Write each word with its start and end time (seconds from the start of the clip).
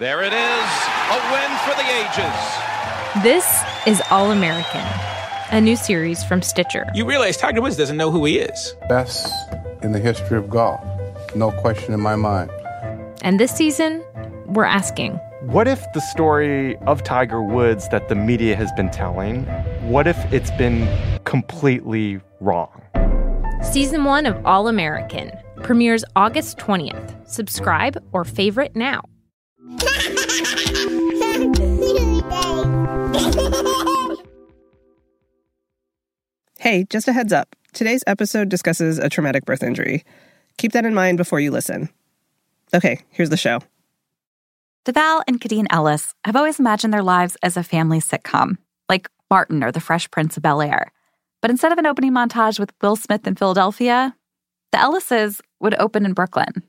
There 0.00 0.22
it 0.22 0.32
is, 0.32 0.70
a 1.10 1.18
win 1.30 1.58
for 1.58 1.74
the 1.76 1.84
ages. 1.84 3.22
This 3.22 3.62
is 3.86 4.02
All 4.10 4.30
American, 4.30 4.80
a 5.50 5.60
new 5.60 5.76
series 5.76 6.24
from 6.24 6.40
Stitcher. 6.40 6.86
You 6.94 7.04
realize 7.04 7.36
Tiger 7.36 7.60
Woods 7.60 7.76
doesn't 7.76 7.98
know 7.98 8.10
who 8.10 8.24
he 8.24 8.38
is. 8.38 8.74
Best 8.88 9.30
in 9.82 9.92
the 9.92 9.98
history 9.98 10.38
of 10.38 10.48
golf. 10.48 10.82
No 11.34 11.50
question 11.50 11.92
in 11.92 12.00
my 12.00 12.16
mind. 12.16 12.50
And 13.20 13.38
this 13.38 13.54
season, 13.54 14.02
we're 14.46 14.64
asking 14.64 15.16
What 15.42 15.68
if 15.68 15.84
the 15.92 16.00
story 16.00 16.78
of 16.86 17.04
Tiger 17.04 17.42
Woods 17.42 17.86
that 17.90 18.08
the 18.08 18.14
media 18.14 18.56
has 18.56 18.72
been 18.72 18.88
telling, 18.88 19.44
what 19.82 20.06
if 20.06 20.16
it's 20.32 20.50
been 20.52 20.88
completely 21.24 22.22
wrong? 22.40 22.70
Season 23.62 24.04
1 24.04 24.24
of 24.24 24.46
All 24.46 24.66
American 24.66 25.30
premieres 25.62 26.06
August 26.16 26.56
20th. 26.56 27.28
Subscribe 27.28 28.02
or 28.12 28.24
favorite 28.24 28.74
now. 28.74 29.02
Hey, 36.58 36.84
just 36.90 37.08
a 37.08 37.12
heads 37.12 37.32
up. 37.32 37.56
Today's 37.72 38.04
episode 38.06 38.48
discusses 38.48 38.98
a 38.98 39.08
traumatic 39.08 39.44
birth 39.44 39.62
injury. 39.62 40.04
Keep 40.58 40.72
that 40.72 40.84
in 40.84 40.94
mind 40.94 41.18
before 41.18 41.40
you 41.40 41.50
listen. 41.50 41.88
Okay, 42.74 43.00
here's 43.10 43.30
the 43.30 43.36
show. 43.36 43.60
Devale 44.84 45.22
and 45.26 45.40
Khadeen 45.40 45.66
Ellis 45.70 46.14
have 46.24 46.36
always 46.36 46.60
imagined 46.60 46.92
their 46.92 47.02
lives 47.02 47.36
as 47.42 47.56
a 47.56 47.62
family 47.62 47.98
sitcom, 47.98 48.56
like 48.88 49.08
Martin 49.30 49.64
or 49.64 49.72
The 49.72 49.80
Fresh 49.80 50.10
Prince 50.10 50.36
of 50.36 50.42
Bel 50.42 50.62
Air. 50.62 50.92
But 51.40 51.50
instead 51.50 51.72
of 51.72 51.78
an 51.78 51.86
opening 51.86 52.12
montage 52.12 52.60
with 52.60 52.72
Will 52.82 52.96
Smith 52.96 53.26
in 53.26 53.36
Philadelphia, 53.36 54.14
the 54.72 54.78
Ellises 54.78 55.40
would 55.60 55.74
open 55.74 56.04
in 56.04 56.12
Brooklyn. 56.12 56.62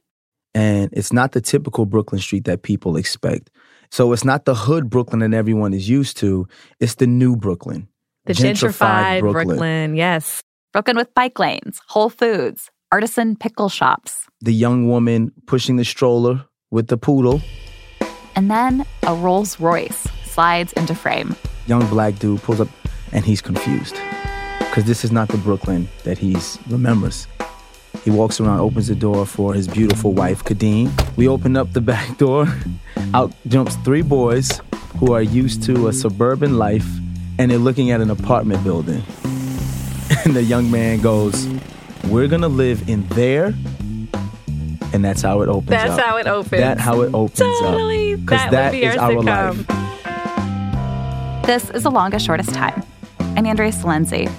And 0.54 0.90
it's 0.94 1.14
not 1.14 1.32
the 1.32 1.42
typical 1.42 1.86
Brooklyn 1.86 2.20
street 2.20 2.46
that 2.46 2.64
people 2.64 2.98
expect. 2.98 3.50
So 3.90 4.14
it's 4.14 4.24
not 4.24 4.46
the 4.46 4.56
hood 4.56 4.90
Brooklyn 4.90 5.20
that 5.20 5.36
everyone 5.36 5.74
is 5.74 5.90
used 5.90 6.18
to. 6.18 6.48
It's 6.80 6.96
the 6.96 7.08
new 7.08 7.36
Brooklyn. 7.36 7.88
The 8.26 8.34
gentrified, 8.34 9.22
Brooklyn. 9.22 9.96
Yes. 9.96 10.42
Brooklyn 10.74 10.96
with 10.96 11.14
bike 11.14 11.38
lanes, 11.40 11.82
Whole 11.88 12.10
Foods, 12.10 12.70
artisan 12.92 13.36
pickle 13.36 13.68
shops. 13.68 14.28
The 14.40 14.54
young 14.54 14.88
woman 14.88 15.32
pushing 15.46 15.76
the 15.76 15.84
stroller 15.84 16.46
with 16.70 16.88
the 16.88 16.98
poodle. 16.98 17.42
And 18.36 18.50
then 18.50 18.86
a 19.04 19.14
Rolls 19.14 19.60
Royce 19.60 20.08
slides 20.24 20.72
into 20.74 20.96
frame. 20.96 21.36
Young 21.68 21.86
black 21.88 22.18
dude 22.20 22.42
pulls 22.42 22.62
up 22.62 22.70
and 23.12 23.26
he's 23.26 23.42
confused. 23.42 23.96
Because 24.60 24.86
this 24.86 25.04
is 25.04 25.12
not 25.12 25.28
the 25.28 25.38
Brooklyn 25.38 25.90
that 26.06 26.18
he's 26.18 26.58
remembers. 26.70 27.28
He 28.04 28.10
walks 28.10 28.40
around, 28.40 28.60
opens 28.62 28.88
the 28.88 28.96
door 28.96 29.26
for 29.26 29.54
his 29.54 29.68
beautiful 29.68 30.12
wife, 30.14 30.44
Khadeen. 30.44 30.90
We 31.18 31.28
open 31.28 31.56
up 31.56 31.74
the 31.74 31.82
back 31.82 32.18
door. 32.18 32.48
Out 33.14 33.32
jumps 33.48 33.76
three 33.78 34.02
boys 34.02 34.62
who 34.98 35.14
are 35.14 35.22
used 35.22 35.64
to 35.64 35.88
a 35.88 35.94
suburban 35.94 36.58
life 36.58 36.86
and 37.38 37.52
they're 37.52 37.58
looking 37.60 37.92
at 37.92 38.02
an 38.02 38.10
apartment 38.10 38.64
building. 38.64 39.04
And 40.26 40.36
the 40.36 40.44
young 40.44 40.70
man 40.70 41.00
goes, 41.02 41.48
We're 42.10 42.28
gonna 42.28 42.50
live 42.50 42.88
in 42.90 43.08
there. 43.10 43.54
And 44.94 45.06
that's 45.06 45.22
how 45.22 45.42
it 45.42 45.48
opens 45.48 45.70
That's 45.70 45.92
up. 45.94 46.00
how 46.02 46.18
it 46.18 46.28
opens. 46.28 46.50
That's 46.62 46.82
how 46.82 47.02
it 47.02 47.14
opens 47.14 47.40
Totally. 47.40 48.14
up. 48.16 48.20
Because 48.20 48.52
That 48.52 48.72
would 48.74 48.80
be 48.80 48.84
is 48.86 48.98
our 48.98 49.12
our 49.12 49.24
sitcom. 49.24 49.68
life. 49.68 51.46
This 51.46 51.70
is 51.72 51.84
The 51.84 51.92
Longest 51.92 52.26
Shortest 52.26 52.54
Time. 52.54 52.84
I'm 53.38 53.46
Andrea 53.46 53.72
Silenzi. 53.72 54.30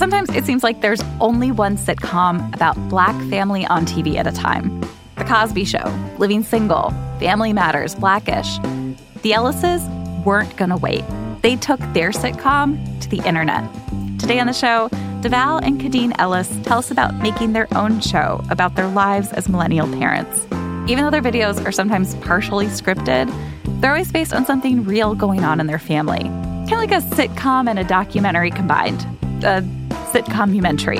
Sometimes 0.00 0.30
it 0.30 0.46
seems 0.46 0.62
like 0.62 0.80
there's 0.80 1.02
only 1.20 1.52
one 1.52 1.76
sitcom 1.76 2.54
about 2.54 2.74
black 2.88 3.14
family 3.28 3.66
on 3.66 3.84
TV 3.84 4.16
at 4.16 4.26
a 4.26 4.32
time. 4.32 4.80
The 5.16 5.24
Cosby 5.24 5.66
Show, 5.66 5.84
Living 6.16 6.42
Single, 6.42 6.88
Family 7.18 7.52
Matters, 7.52 7.94
Blackish. 7.94 8.56
The 9.20 9.32
Ellises 9.32 9.86
weren't 10.24 10.56
gonna 10.56 10.78
wait. 10.78 11.04
They 11.42 11.54
took 11.54 11.80
their 11.92 12.12
sitcom 12.12 12.78
to 13.02 13.10
the 13.10 13.18
internet. 13.28 13.62
Today 14.18 14.40
on 14.40 14.46
the 14.46 14.54
show, 14.54 14.88
Devale 15.20 15.60
and 15.62 15.78
Khadeen 15.78 16.14
Ellis 16.18 16.48
tell 16.62 16.78
us 16.78 16.90
about 16.90 17.16
making 17.16 17.52
their 17.52 17.68
own 17.74 18.00
show 18.00 18.42
about 18.48 18.76
their 18.76 18.88
lives 18.88 19.30
as 19.34 19.50
millennial 19.50 19.86
parents. 19.86 20.46
Even 20.90 21.04
though 21.04 21.10
their 21.10 21.20
videos 21.20 21.62
are 21.66 21.72
sometimes 21.72 22.14
partially 22.24 22.68
scripted, 22.68 23.30
they're 23.82 23.90
always 23.90 24.10
based 24.10 24.32
on 24.32 24.46
something 24.46 24.82
real 24.82 25.14
going 25.14 25.44
on 25.44 25.60
in 25.60 25.66
their 25.66 25.78
family. 25.78 26.20
Kind 26.20 26.72
of 26.72 26.78
like 26.78 26.92
a 26.92 27.02
sitcom 27.02 27.68
and 27.68 27.78
a 27.78 27.84
documentary 27.84 28.50
combined. 28.50 29.06
A 29.44 29.62
sitcom-umentary. 30.12 30.98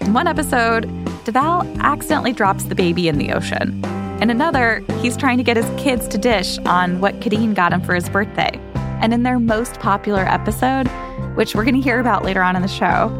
In 0.00 0.12
one 0.12 0.26
episode, 0.26 0.84
Devale 1.24 1.66
accidentally 1.80 2.32
drops 2.32 2.64
the 2.64 2.74
baby 2.74 3.08
in 3.08 3.18
the 3.18 3.32
ocean. 3.32 3.82
In 4.20 4.30
another, 4.30 4.84
he's 5.00 5.16
trying 5.16 5.38
to 5.38 5.44
get 5.44 5.56
his 5.56 5.68
kids 5.82 6.06
to 6.08 6.18
dish 6.18 6.58
on 6.58 7.00
what 7.00 7.20
Khadeen 7.20 7.54
got 7.54 7.72
him 7.72 7.80
for 7.80 7.94
his 7.94 8.08
birthday. 8.08 8.60
And 9.00 9.12
in 9.12 9.22
their 9.22 9.38
most 9.38 9.80
popular 9.80 10.24
episode, 10.26 10.88
which 11.36 11.54
we're 11.54 11.64
going 11.64 11.74
to 11.74 11.80
hear 11.80 12.00
about 12.00 12.24
later 12.24 12.42
on 12.42 12.54
in 12.54 12.62
the 12.62 12.68
show, 12.68 13.10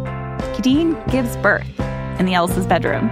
Khadeen 0.54 1.10
gives 1.10 1.36
birth 1.38 1.80
in 2.18 2.26
the 2.26 2.34
Ellis's 2.34 2.66
bedroom. 2.66 3.10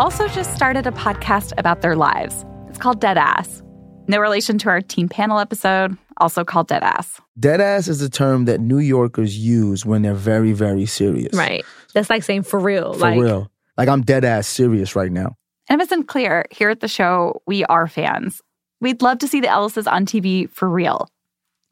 Also 0.00 0.26
just 0.28 0.56
started 0.56 0.86
a 0.86 0.92
podcast 0.92 1.52
about 1.58 1.82
their 1.82 1.94
lives. 1.94 2.46
It's 2.70 2.78
called 2.78 3.02
Dead 3.02 3.18
Ass. 3.18 3.62
No 4.08 4.18
relation 4.18 4.56
to 4.56 4.70
our 4.70 4.80
teen 4.80 5.10
panel 5.10 5.38
episode, 5.38 5.94
also 6.16 6.42
called 6.42 6.68
Dead 6.68 6.82
Ass. 6.82 7.20
Deadass 7.38 7.86
is 7.86 8.00
a 8.00 8.08
term 8.08 8.46
that 8.46 8.62
New 8.62 8.78
Yorkers 8.78 9.36
use 9.36 9.84
when 9.84 10.00
they're 10.00 10.14
very, 10.14 10.52
very 10.52 10.86
serious. 10.86 11.34
Right. 11.34 11.66
That's 11.92 12.08
like 12.08 12.22
saying 12.22 12.44
for 12.44 12.58
real. 12.58 12.94
For 12.94 13.00
like, 13.00 13.20
real. 13.20 13.50
Like 13.76 13.90
I'm 13.90 14.00
dead 14.00 14.24
ass 14.24 14.46
serious 14.46 14.96
right 14.96 15.12
now. 15.12 15.36
And 15.68 15.78
if 15.78 15.84
it's 15.84 15.92
unclear, 15.92 16.46
here 16.50 16.70
at 16.70 16.80
the 16.80 16.88
show, 16.88 17.42
we 17.46 17.66
are 17.66 17.86
fans. 17.86 18.40
We'd 18.80 19.02
love 19.02 19.18
to 19.18 19.28
see 19.28 19.40
the 19.40 19.48
Ellises 19.48 19.86
on 19.86 20.06
TV 20.06 20.48
for 20.48 20.68
real. 20.68 21.08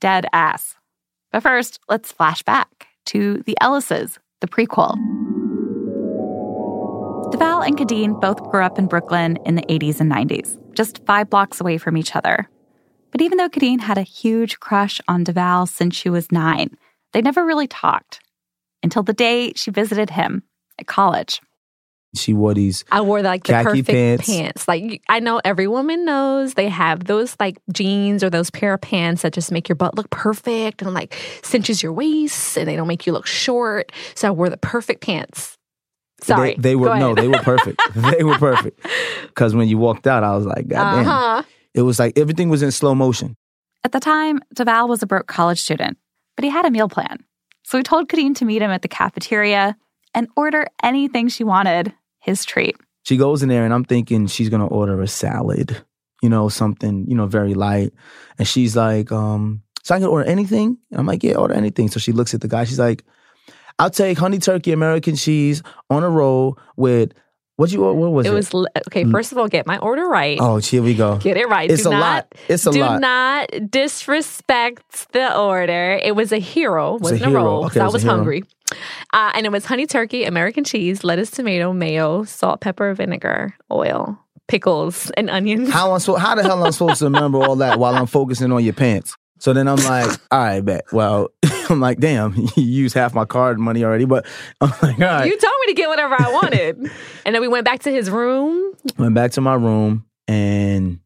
Dead 0.03 0.27
ass. 0.34 0.77
But 1.33 1.43
first, 1.43 1.81
let's 1.88 2.12
flash 2.12 2.43
back 2.43 2.88
to 3.06 3.43
the 3.47 3.56
Ellises, 3.62 4.19
the 4.43 4.49
prequel. 4.49 4.99
Devale 7.31 7.66
and 7.66 7.77
Khadeen 7.77 8.19
both 8.21 8.43
grew 8.50 8.62
up 8.62 8.78
in 8.78 8.87
Brooklyn 8.87 9.39
in 9.44 9.55
the 9.55 9.62
80s 9.62 10.00
and 10.00 10.11
90s, 10.11 10.56
just 10.75 11.05
five 11.05 11.28
blocks 11.28 11.61
away 11.61 11.77
from 11.77 11.97
each 11.97 12.16
other. 12.16 12.49
But 13.11 13.21
even 13.21 13.37
though 13.37 13.50
Khadeen 13.50 13.81
had 13.81 13.99
a 13.99 14.03
huge 14.03 14.61
crush 14.61 14.99
on 15.09 15.25
Devale 15.25 15.67
since 15.67 15.94
she 15.94 16.09
was 16.09 16.33
nine, 16.33 16.71
they 17.12 17.21
never 17.21 17.44
really 17.44 17.67
talked 17.67 18.21
until 18.83 19.03
the 19.03 19.12
day 19.12 19.53
she 19.56 19.71
visited 19.71 20.11
him 20.11 20.43
at 20.78 20.87
college. 20.87 21.41
She 22.15 22.33
wore 22.33 22.55
these 22.55 22.87
I 22.91 23.03
wore 23.03 23.21
like 23.21 23.44
the 23.44 23.53
Khaki 23.53 23.83
perfect 23.83 23.88
pants. 23.88 24.27
pants. 24.27 24.69
Like 24.69 25.03
I 25.11 25.21
know 25.21 25.43
every 25.44 25.67
woman 25.67 26.06
knows 26.06 26.55
they 26.55 26.71
have 26.71 27.05
those 27.05 27.37
like 27.38 27.59
jeans 27.71 28.25
or 28.25 28.31
those 28.31 28.50
pair 28.50 28.72
of 28.72 28.81
pants 28.81 29.21
that 29.21 29.34
just 29.34 29.53
make 29.53 29.69
your 29.69 29.77
butt 29.77 29.94
look 29.94 30.09
perfect 30.09 30.81
and 30.81 30.94
like 30.94 31.15
cinches 31.43 31.83
your 31.83 31.93
waist 31.93 32.56
and 32.56 32.67
they 32.67 32.77
don't 32.77 32.88
make 32.88 33.06
you 33.06 33.12
look 33.12 33.27
short. 33.27 33.93
So 34.15 34.28
I 34.28 34.31
wore 34.31 34.49
the 34.49 34.56
perfect 34.56 35.03
pants. 35.03 35.57
Sorry, 36.23 36.55
They, 36.55 36.71
they 36.71 36.77
were 36.77 36.99
no, 36.99 37.15
they 37.15 37.29
were 37.29 37.39
perfect. 37.39 37.81
they 37.95 38.25
were 38.25 38.39
perfect. 38.39 38.87
Because 39.23 39.55
when 39.55 39.69
you 39.69 39.79
walked 39.79 40.06
out, 40.06 40.25
I 40.25 40.34
was 40.37 40.47
like, 40.47 40.69
God 40.69 40.97
damn. 40.97 41.09
Uh-huh. 41.09 41.43
It 41.75 41.83
was 41.83 41.99
like 41.99 42.19
everything 42.19 42.49
was 42.49 42.62
in 42.62 42.71
slow 42.73 42.95
motion. 42.95 43.37
At 43.84 43.93
the 43.93 44.01
time, 44.01 44.41
Devale 44.55 44.89
was 44.89 45.03
a 45.03 45.06
broke 45.06 45.29
college 45.29 45.61
student, 45.61 45.97
but 46.37 46.45
he 46.45 46.51
had 46.51 46.65
a 46.65 46.71
meal 46.71 46.89
plan. 46.89 47.19
So 47.62 47.79
he 47.79 47.84
told 47.84 48.09
Khadeen 48.09 48.34
to 48.37 48.45
meet 48.45 48.62
him 48.62 48.71
at 48.71 48.83
the 48.83 48.89
cafeteria 48.89 49.77
and 50.15 50.29
order 50.37 50.67
anything 50.83 51.29
she 51.29 51.45
wanted, 51.45 51.93
his 52.19 52.45
treat. 52.45 52.77
She 53.05 53.17
goes 53.17 53.43
in 53.43 53.49
there 53.49 53.65
and 53.65 53.73
I'm 53.73 53.85
thinking 53.85 54.27
she's 54.27 54.49
gonna 54.49 54.67
order 54.67 55.00
a 55.00 55.06
salad, 55.06 55.77
you 56.23 56.29
know, 56.29 56.49
something, 56.49 57.06
you 57.09 57.15
know, 57.15 57.27
very 57.27 57.55
light. 57.55 57.93
And 58.39 58.49
she's 58.49 58.75
like, 58.75 59.12
um, 59.12 59.62
so 59.83 59.95
I 59.95 59.99
can 59.99 60.09
order 60.09 60.29
anything? 60.29 60.79
And 60.91 61.00
I'm 61.00 61.06
like, 61.06 61.23
yeah, 61.23 61.37
order 61.37 61.55
anything. 61.55 61.89
So 61.89 62.00
she 62.00 62.12
looks 62.12 62.35
at 62.35 62.41
the 62.41 62.49
guy, 62.49 62.64
she's 62.64 62.79
like, 62.79 63.05
I'll 63.78 63.90
take 63.90 64.19
honey 64.19 64.38
turkey 64.38 64.72
American 64.72 65.14
cheese 65.16 65.62
on 65.90 66.02
a 66.02 66.08
roll 66.10 66.58
with 66.76 67.12
what 67.56 67.72
you 67.72 67.80
what 67.80 67.94
was 67.96 68.26
it? 68.26 68.30
It 68.30 68.34
was 68.34 68.54
okay. 68.86 69.04
First 69.04 69.32
of 69.32 69.38
all, 69.38 69.48
get 69.48 69.66
my 69.66 69.78
order 69.78 70.06
right. 70.08 70.38
Oh, 70.40 70.58
here 70.58 70.80
we 70.82 70.94
go. 70.94 71.16
Get 71.16 71.36
it 71.36 71.48
right. 71.48 71.69
It's 71.69 71.82
do 71.82 71.88
a 71.88 71.92
not, 71.92 72.00
lot. 72.00 72.34
It's 72.48 72.66
a 72.66 72.70
do 72.70 72.80
lot. 72.80 72.94
Do 72.94 73.00
not 73.00 73.70
disrespect 73.70 75.12
the 75.12 75.36
order. 75.36 75.98
It 76.02 76.14
was 76.14 76.30
a 76.32 76.38
hero, 76.38 76.94
a 76.94 76.96
wasn't 76.98 77.22
a, 77.22 77.28
hero. 77.28 77.42
roll. 77.44 77.62
'cause 77.64 77.72
Okay, 77.72 77.80
it 77.80 77.82
I 77.82 77.86
was 77.86 77.94
a 77.94 77.96
was 77.96 78.02
hungry. 78.04 78.44
Uh, 79.12 79.32
and 79.34 79.44
it 79.44 79.50
was 79.50 79.64
honey 79.64 79.86
turkey, 79.86 80.25
American 80.25 80.62
cheese, 80.62 81.02
lettuce, 81.02 81.30
tomato, 81.32 81.72
mayo, 81.72 82.22
salt, 82.25 82.60
pepper, 82.60 82.94
vinegar, 82.94 83.54
oil, 83.72 84.19
pickles, 84.46 85.10
and 85.16 85.28
onions. 85.28 85.70
How 85.70 85.92
am 85.92 85.98
so, 86.00 86.14
how 86.14 86.34
the 86.36 86.42
hell 86.44 86.60
am 86.60 86.64
I 86.66 86.70
supposed 86.70 87.00
to 87.00 87.06
remember 87.06 87.38
all 87.42 87.56
that 87.56 87.78
while 87.80 87.94
I'm 87.96 88.06
focusing 88.06 88.52
on 88.52 88.62
your 88.62 88.72
pants? 88.75 89.16
So 89.38 89.52
then 89.52 89.69
I'm 89.69 89.76
like, 89.76 90.11
all 90.31 90.38
right, 90.38 90.61
bet. 90.61 90.85
Well, 90.93 91.31
I'm 91.70 91.81
like, 91.81 91.99
damn, 91.99 92.35
you 92.56 92.62
used 92.62 92.94
half 92.94 93.14
my 93.14 93.25
card 93.25 93.58
money 93.58 93.85
already, 93.85 94.05
but 94.05 94.26
I'm 94.61 94.70
like, 94.82 94.99
all 94.99 95.06
right. 95.06 95.26
You 95.26 95.37
told 95.37 95.55
me 95.67 95.73
to 95.73 95.75
get 95.75 95.88
whatever 95.88 96.17
I 96.19 96.32
wanted. 96.32 96.90
and 97.25 97.35
then 97.35 97.40
we 97.40 97.49
went 97.49 97.64
back 97.64 97.81
to 97.81 97.90
his 97.90 98.11
room. 98.11 98.75
Went 98.99 99.14
back 99.14 99.32
to 99.32 99.40
my 99.40 99.55
room 99.55 100.05
and 100.26 101.00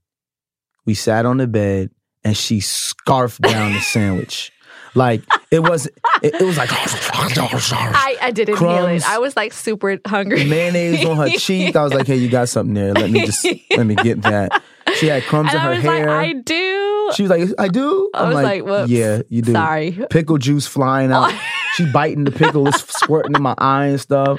we 0.84 0.94
sat 0.94 1.26
on 1.26 1.36
the 1.36 1.46
bed 1.46 1.90
and 2.24 2.36
she 2.36 2.60
scarfed 2.60 3.40
down 3.40 3.72
the 3.72 3.80
sandwich. 3.80 4.52
Like 4.94 5.22
it 5.50 5.60
was, 5.60 5.86
it, 6.22 6.34
it 6.34 6.42
was 6.42 6.58
like 6.58 6.68
I, 6.70 8.18
I 8.20 8.30
didn't 8.30 8.56
feel 8.56 8.86
it. 8.86 9.08
I 9.08 9.18
was 9.18 9.34
like 9.36 9.54
super 9.54 9.98
hungry. 10.06 10.44
mayonnaise 10.44 11.04
on 11.06 11.16
her 11.16 11.30
cheek. 11.30 11.76
I 11.76 11.82
was 11.82 11.94
like, 11.94 12.06
hey, 12.06 12.16
you 12.16 12.28
got 12.28 12.50
something 12.50 12.74
there. 12.74 12.92
Let 12.92 13.10
me 13.10 13.24
just 13.24 13.46
let 13.74 13.86
me 13.86 13.94
get 13.94 14.20
that. 14.22 14.62
She 15.02 15.08
had 15.08 15.24
crumbs 15.24 15.52
in 15.52 15.58
her 15.58 15.70
I 15.70 15.74
was 15.74 15.82
hair. 15.82 16.06
like, 16.06 16.28
I 16.28 16.32
do. 16.32 17.10
she 17.16 17.22
was 17.24 17.30
like, 17.30 17.48
I 17.58 17.66
do. 17.66 18.08
I 18.14 18.20
I'm 18.22 18.28
was 18.28 18.34
like, 18.36 18.64
whoops. 18.64 18.88
yeah, 18.88 19.22
you 19.28 19.42
do. 19.42 19.50
Sorry. 19.52 19.98
Pickle 20.10 20.38
juice 20.38 20.66
flying 20.68 21.10
out. 21.10 21.34
she 21.74 21.90
biting 21.90 22.22
the 22.22 22.30
pickle, 22.30 22.68
it's 22.68 22.78
squirting 22.96 23.34
in 23.34 23.42
my 23.42 23.56
eye 23.58 23.86
and 23.86 24.00
stuff. 24.00 24.38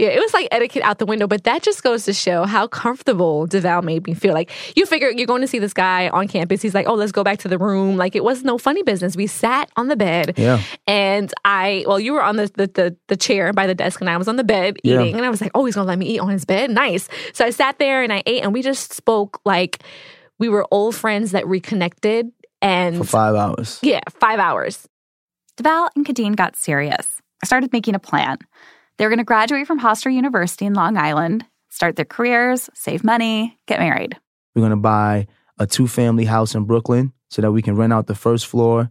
Yeah, 0.00 0.08
it 0.08 0.18
was 0.18 0.32
like 0.32 0.48
etiquette 0.50 0.82
out 0.82 0.98
the 0.98 1.04
window, 1.06 1.26
but 1.26 1.44
that 1.44 1.62
just 1.62 1.82
goes 1.82 2.04
to 2.06 2.12
show 2.14 2.44
how 2.44 2.66
comfortable 2.66 3.46
Devale 3.46 3.82
made 3.84 4.06
me 4.06 4.14
feel. 4.14 4.32
Like 4.34 4.50
you 4.74 4.86
figure 4.86 5.10
you're 5.10 5.26
going 5.26 5.42
to 5.42 5.46
see 5.46 5.58
this 5.58 5.74
guy 5.74 6.08
on 6.08 6.26
campus. 6.26 6.62
He's 6.62 6.74
like, 6.74 6.86
"Oh, 6.88 6.94
let's 6.94 7.12
go 7.12 7.22
back 7.22 7.38
to 7.40 7.48
the 7.48 7.58
room." 7.58 7.96
Like 7.96 8.16
it 8.16 8.24
was 8.24 8.42
no 8.42 8.56
funny 8.56 8.82
business. 8.82 9.14
We 9.14 9.26
sat 9.26 9.70
on 9.76 9.88
the 9.88 9.96
bed, 9.96 10.34
Yeah. 10.38 10.60
and 10.86 11.30
I, 11.44 11.84
well, 11.86 12.00
you 12.00 12.14
were 12.14 12.22
on 12.22 12.36
the 12.36 12.46
the 12.54 12.66
the, 12.66 12.96
the 13.08 13.16
chair 13.16 13.52
by 13.52 13.66
the 13.66 13.74
desk, 13.74 14.00
and 14.00 14.08
I 14.08 14.16
was 14.16 14.26
on 14.28 14.36
the 14.36 14.44
bed 14.44 14.78
Yeah. 14.82 15.02
eating, 15.02 15.16
and 15.16 15.24
I 15.24 15.28
was 15.30 15.40
like, 15.42 15.52
"Oh, 15.54 15.64
he's 15.66 15.74
gonna 15.74 15.86
let 15.86 15.98
me 15.98 16.06
eat 16.06 16.20
on 16.20 16.30
his 16.30 16.44
bed. 16.46 16.70
Nice." 16.70 17.08
So 17.34 17.44
I 17.44 17.50
sat 17.50 17.78
there 17.78 18.02
and 18.02 18.12
I 18.12 18.22
ate, 18.26 18.42
and 18.42 18.52
we 18.54 18.62
just 18.62 18.94
spoke 18.94 19.40
like 19.44 19.82
we 20.38 20.48
were 20.48 20.66
old 20.70 20.94
friends 20.94 21.32
that 21.32 21.46
reconnected. 21.46 22.32
And 22.62 22.96
For 22.98 23.04
five 23.04 23.34
hours. 23.34 23.78
yeah, 23.82 24.00
five 24.18 24.38
hours. 24.38 24.86
Devale 25.56 25.88
and 25.96 26.06
Khadeen 26.06 26.36
got 26.36 26.56
serious. 26.56 27.20
I 27.42 27.46
started 27.46 27.72
making 27.72 27.94
a 27.94 27.98
plan. 27.98 28.38
They 29.00 29.06
were 29.06 29.10
going 29.10 29.16
to 29.20 29.24
graduate 29.24 29.66
from 29.66 29.80
Hofstra 29.80 30.12
University 30.12 30.66
in 30.66 30.74
Long 30.74 30.98
Island, 30.98 31.46
start 31.70 31.96
their 31.96 32.04
careers, 32.04 32.68
save 32.74 33.02
money, 33.02 33.58
get 33.66 33.80
married. 33.80 34.14
We're 34.54 34.60
gonna 34.60 34.76
buy 34.76 35.26
a 35.58 35.66
two 35.66 35.88
family 35.88 36.26
house 36.26 36.54
in 36.54 36.64
Brooklyn 36.64 37.14
so 37.30 37.40
that 37.40 37.50
we 37.50 37.62
can 37.62 37.76
rent 37.76 37.94
out 37.94 38.08
the 38.08 38.14
first 38.14 38.46
floor 38.46 38.90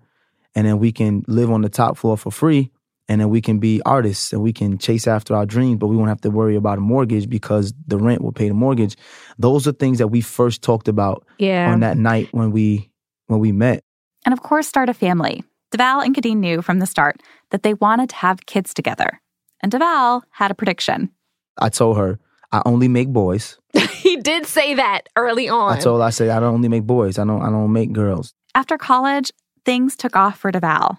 and 0.56 0.66
then 0.66 0.80
we 0.80 0.92
can 0.92 1.24
live 1.28 1.52
on 1.52 1.62
the 1.62 1.70
top 1.70 1.96
floor 1.96 2.18
for 2.18 2.32
free. 2.32 2.72
And 3.08 3.22
then 3.22 3.30
we 3.30 3.40
can 3.40 3.60
be 3.60 3.84
artists 3.86 4.34
and 4.34 4.42
we 4.42 4.52
can 4.52 4.80
chase 4.80 5.06
after 5.06 5.36
our 5.36 5.46
dreams, 5.46 5.78
but 5.78 5.90
we 5.90 5.96
won't 5.96 6.10
have 6.10 6.22
to 6.22 6.32
worry 6.32 6.56
about 6.56 6.80
a 6.80 6.82
mortgage 6.82 7.30
because 7.30 7.72
the 7.86 7.98
rent 8.00 8.24
will 8.24 8.32
pay 8.32 8.48
the 8.48 8.56
mortgage. 8.56 8.96
Those 9.38 9.68
are 9.68 9.74
things 9.74 10.00
that 10.00 10.08
we 10.08 10.22
first 10.22 10.64
talked 10.64 10.88
about 10.88 11.24
Yeah. 11.38 11.72
on 11.72 11.82
that 11.82 12.00
night 12.00 12.30
when 12.32 12.50
we 12.50 12.90
when 13.28 13.40
we 13.40 13.52
met. 13.52 13.84
And 14.26 14.34
of 14.34 14.42
course, 14.42 14.68
start 14.68 14.90
a 14.90 14.94
family. 14.96 15.44
Devale 15.72 16.04
and 16.04 16.16
Khadeen 16.16 16.38
knew 16.38 16.64
from 16.64 16.80
the 16.80 16.88
start 16.88 17.22
that 17.52 17.62
they 17.62 17.76
wanted 17.76 18.10
to 18.10 18.16
have 18.16 18.48
kids 18.48 18.74
together. 18.74 19.22
And 19.62 19.72
Devale 19.72 20.24
had 20.32 20.52
a 20.52 20.56
prediction. 20.56 21.10
I 21.58 21.70
told 21.70 21.98
her, 21.98 22.20
I 22.52 22.62
only 22.66 22.88
make 22.88 23.10
boys. 23.10 23.58
he 23.92 24.18
did 24.18 24.46
say 24.46 24.74
that 24.76 25.08
early 25.16 25.50
on. 25.50 25.78
I 25.78 25.80
told 25.80 26.02
her, 26.02 26.08
I 26.08 26.10
said, 26.10 26.30
I 26.30 26.40
don't 26.40 26.56
only 26.56 26.70
make 26.70 26.84
boys. 26.84 27.20
I 27.20 27.26
don't 27.26 27.42
I 27.42 27.50
don't 27.50 27.72
make 27.72 27.92
girls. 27.92 28.34
After 28.56 28.78
college, 28.78 29.32
things 29.66 29.96
took 29.96 30.16
off 30.16 30.40
for 30.40 30.52
Devale. 30.52 30.98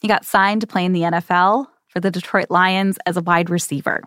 He 0.00 0.08
got 0.08 0.24
signed 0.24 0.60
to 0.62 0.66
play 0.66 0.84
in 0.84 0.92
the 0.92 1.02
NFL 1.02 1.66
for 1.88 2.00
the 2.00 2.10
Detroit 2.10 2.50
Lions 2.50 2.98
as 3.06 3.16
a 3.16 3.22
wide 3.22 3.50
receiver. 3.50 4.02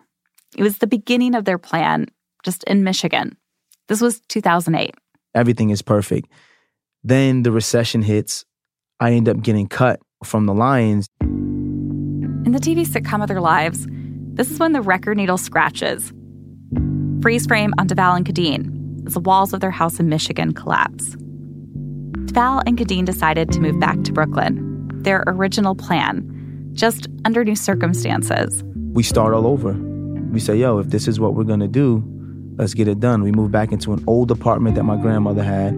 It 0.56 0.62
was 0.62 0.78
the 0.78 0.86
beginning 0.86 1.34
of 1.34 1.44
their 1.44 1.58
plan, 1.58 2.06
just 2.44 2.64
in 2.64 2.84
Michigan. 2.84 3.36
This 3.88 4.00
was 4.00 4.20
2008. 4.28 4.94
Everything 5.34 5.70
is 5.70 5.82
perfect. 5.82 6.28
Then 7.02 7.42
the 7.42 7.52
recession 7.52 8.02
hits. 8.02 8.44
I 9.00 9.12
end 9.12 9.28
up 9.28 9.40
getting 9.40 9.68
cut 9.68 10.00
from 10.24 10.46
the 10.46 10.54
Lions. 10.54 11.08
In 12.48 12.52
the 12.52 12.60
TV 12.60 12.86
sitcom 12.86 13.20
of 13.20 13.28
their 13.28 13.42
lives, 13.42 13.86
this 14.32 14.50
is 14.50 14.58
when 14.58 14.72
the 14.72 14.80
record 14.80 15.18
needle 15.18 15.36
scratches. 15.36 16.14
Freeze 17.20 17.44
frame 17.44 17.74
on 17.76 17.86
Devale 17.86 18.16
and 18.16 18.24
Khadeen 18.24 19.06
as 19.06 19.12
the 19.12 19.20
walls 19.20 19.52
of 19.52 19.60
their 19.60 19.70
house 19.70 20.00
in 20.00 20.08
Michigan 20.08 20.54
collapse. 20.54 21.10
Devale 22.24 22.62
and 22.64 22.78
Khadeen 22.78 23.04
decided 23.04 23.52
to 23.52 23.60
move 23.60 23.78
back 23.78 24.02
to 24.04 24.14
Brooklyn, 24.14 24.88
their 25.02 25.24
original 25.26 25.74
plan, 25.74 26.70
just 26.72 27.06
under 27.26 27.44
new 27.44 27.54
circumstances. 27.54 28.64
we 28.94 29.02
start 29.02 29.34
all 29.34 29.46
over. 29.46 29.74
We 30.32 30.40
say, 30.40 30.56
yo, 30.56 30.78
if 30.78 30.86
this 30.86 31.06
is 31.06 31.20
what 31.20 31.34
we're 31.34 31.44
gonna 31.44 31.68
do, 31.68 32.02
let's 32.56 32.72
get 32.72 32.88
it 32.88 32.98
done. 32.98 33.22
We 33.22 33.30
move 33.30 33.50
back 33.50 33.72
into 33.72 33.92
an 33.92 34.02
old 34.06 34.30
apartment 34.30 34.74
that 34.76 34.84
my 34.84 34.96
grandmother 34.96 35.42
had. 35.42 35.74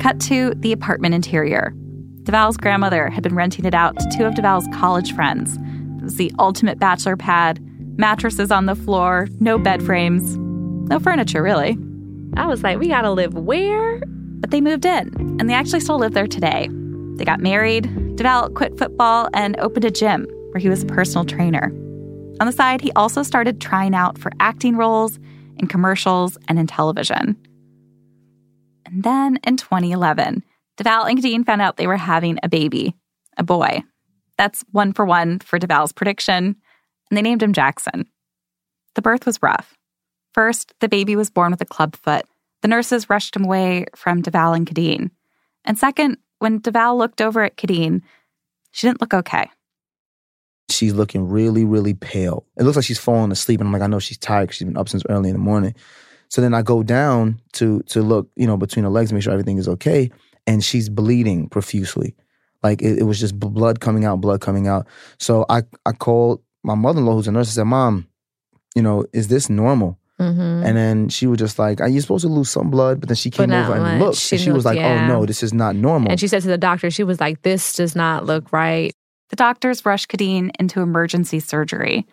Cut 0.00 0.18
to 0.22 0.52
the 0.56 0.72
apartment 0.72 1.14
interior. 1.14 1.72
Devale's 2.24 2.56
grandmother 2.56 3.08
had 3.08 3.22
been 3.22 3.36
renting 3.36 3.66
it 3.66 3.72
out 3.72 3.96
to 4.00 4.08
two 4.16 4.24
of 4.24 4.34
Devale's 4.34 4.66
college 4.74 5.14
friends. 5.14 5.56
Was 6.08 6.16
the 6.16 6.32
ultimate 6.38 6.78
bachelor 6.78 7.18
pad, 7.18 7.60
mattresses 7.98 8.50
on 8.50 8.64
the 8.64 8.74
floor, 8.74 9.28
no 9.40 9.58
bed 9.58 9.82
frames, 9.82 10.38
no 10.88 10.98
furniture 10.98 11.42
really. 11.42 11.76
I 12.34 12.46
was 12.46 12.62
like, 12.62 12.78
we 12.78 12.88
gotta 12.88 13.10
live 13.10 13.34
where? 13.34 14.00
But 14.40 14.50
they 14.50 14.62
moved 14.62 14.86
in, 14.86 15.14
and 15.38 15.50
they 15.50 15.52
actually 15.52 15.80
still 15.80 15.98
live 15.98 16.14
there 16.14 16.26
today. 16.26 16.70
They 17.16 17.26
got 17.26 17.40
married, 17.40 17.84
Devale 18.16 18.54
quit 18.54 18.78
football, 18.78 19.28
and 19.34 19.60
opened 19.60 19.84
a 19.84 19.90
gym 19.90 20.26
where 20.52 20.60
he 20.60 20.70
was 20.70 20.82
a 20.82 20.86
personal 20.86 21.26
trainer. 21.26 21.66
On 22.40 22.46
the 22.46 22.52
side, 22.52 22.80
he 22.80 22.90
also 22.92 23.22
started 23.22 23.60
trying 23.60 23.94
out 23.94 24.16
for 24.16 24.32
acting 24.40 24.78
roles 24.78 25.18
in 25.58 25.66
commercials 25.66 26.38
and 26.48 26.58
in 26.58 26.66
television. 26.66 27.36
And 28.86 29.02
then 29.02 29.40
in 29.44 29.58
2011, 29.58 30.42
Devale 30.78 31.10
and 31.10 31.18
Khadeen 31.18 31.44
found 31.44 31.60
out 31.60 31.76
they 31.76 31.86
were 31.86 31.98
having 31.98 32.38
a 32.42 32.48
baby, 32.48 32.94
a 33.36 33.42
boy. 33.42 33.82
That's 34.38 34.64
one 34.70 34.92
for 34.92 35.04
one 35.04 35.40
for 35.40 35.58
Devale's 35.58 35.92
prediction, 35.92 36.56
and 37.10 37.16
they 37.16 37.22
named 37.22 37.42
him 37.42 37.52
Jackson. 37.52 38.06
The 38.94 39.02
birth 39.02 39.26
was 39.26 39.42
rough. 39.42 39.76
First, 40.32 40.72
the 40.80 40.88
baby 40.88 41.16
was 41.16 41.30
born 41.30 41.50
with 41.50 41.60
a 41.60 41.66
club 41.66 41.96
foot. 41.96 42.24
The 42.62 42.68
nurses 42.68 43.10
rushed 43.10 43.36
him 43.36 43.44
away 43.44 43.86
from 43.94 44.22
Devale 44.22 44.56
and 44.56 44.66
Khadeen. 44.66 45.10
And 45.64 45.78
second, 45.78 46.18
when 46.38 46.60
Devale 46.60 46.96
looked 46.96 47.20
over 47.20 47.42
at 47.42 47.56
Khadeen, 47.56 48.02
she 48.70 48.86
didn't 48.86 49.00
look 49.00 49.14
okay. 49.14 49.50
She's 50.70 50.92
looking 50.94 51.28
really, 51.28 51.64
really 51.64 51.94
pale. 51.94 52.46
It 52.56 52.62
looks 52.62 52.76
like 52.76 52.84
she's 52.84 52.98
falling 52.98 53.32
asleep, 53.32 53.60
and 53.60 53.66
I'm 53.66 53.72
like, 53.72 53.82
I 53.82 53.86
know 53.86 53.98
she's 53.98 54.18
tired 54.18 54.44
because 54.44 54.58
she's 54.58 54.66
been 54.66 54.76
up 54.76 54.88
since 54.88 55.02
early 55.08 55.30
in 55.30 55.34
the 55.34 55.40
morning. 55.40 55.74
So 56.28 56.42
then 56.42 56.54
I 56.54 56.62
go 56.62 56.82
down 56.82 57.40
to 57.54 57.80
to 57.88 58.02
look, 58.02 58.30
you 58.36 58.46
know, 58.46 58.56
between 58.56 58.84
her 58.84 58.90
legs, 58.90 59.12
make 59.12 59.22
sure 59.22 59.32
everything 59.32 59.58
is 59.58 59.68
okay, 59.68 60.10
and 60.46 60.62
she's 60.62 60.88
bleeding 60.88 61.48
profusely. 61.48 62.14
Like 62.62 62.82
it, 62.82 62.98
it 62.98 63.02
was 63.04 63.20
just 63.20 63.38
blood 63.38 63.80
coming 63.80 64.04
out, 64.04 64.20
blood 64.20 64.40
coming 64.40 64.66
out. 64.68 64.86
So 65.18 65.44
I 65.48 65.62
I 65.86 65.92
called 65.92 66.42
my 66.64 66.74
mother 66.74 66.98
in 67.00 67.06
law, 67.06 67.14
who's 67.14 67.28
a 67.28 67.32
nurse, 67.32 67.48
and 67.48 67.54
said, 67.54 67.64
"Mom, 67.64 68.06
you 68.74 68.82
know, 68.82 69.04
is 69.12 69.28
this 69.28 69.48
normal?" 69.48 69.98
Mm-hmm. 70.20 70.66
And 70.66 70.76
then 70.76 71.08
she 71.08 71.28
was 71.28 71.38
just 71.38 71.58
like, 71.60 71.80
"Are 71.80 71.88
you 71.88 72.00
supposed 72.00 72.22
to 72.24 72.28
lose 72.28 72.50
some 72.50 72.70
blood?" 72.70 72.98
But 73.00 73.08
then 73.08 73.16
she 73.16 73.30
came 73.30 73.50
not 73.50 73.66
over 73.70 73.74
and 73.78 73.82
much. 73.84 74.00
looked, 74.00 74.18
She 74.18 74.34
and 74.36 74.44
she 74.44 74.50
was 74.50 74.64
like, 74.64 74.76
yeah. 74.76 75.04
"Oh 75.04 75.06
no, 75.06 75.26
this 75.26 75.42
is 75.44 75.54
not 75.54 75.76
normal." 75.76 76.10
And 76.10 76.18
she 76.18 76.26
said 76.26 76.42
to 76.42 76.48
the 76.48 76.58
doctor, 76.58 76.90
she 76.90 77.04
was 77.04 77.20
like, 77.20 77.42
this 77.42 77.74
does 77.74 77.94
not 77.94 78.26
look 78.26 78.52
right. 78.52 78.92
The 79.30 79.36
doctors 79.36 79.86
rushed 79.86 80.08
Khadeen 80.08 80.50
into 80.58 80.80
emergency 80.80 81.38
surgery. 81.38 82.06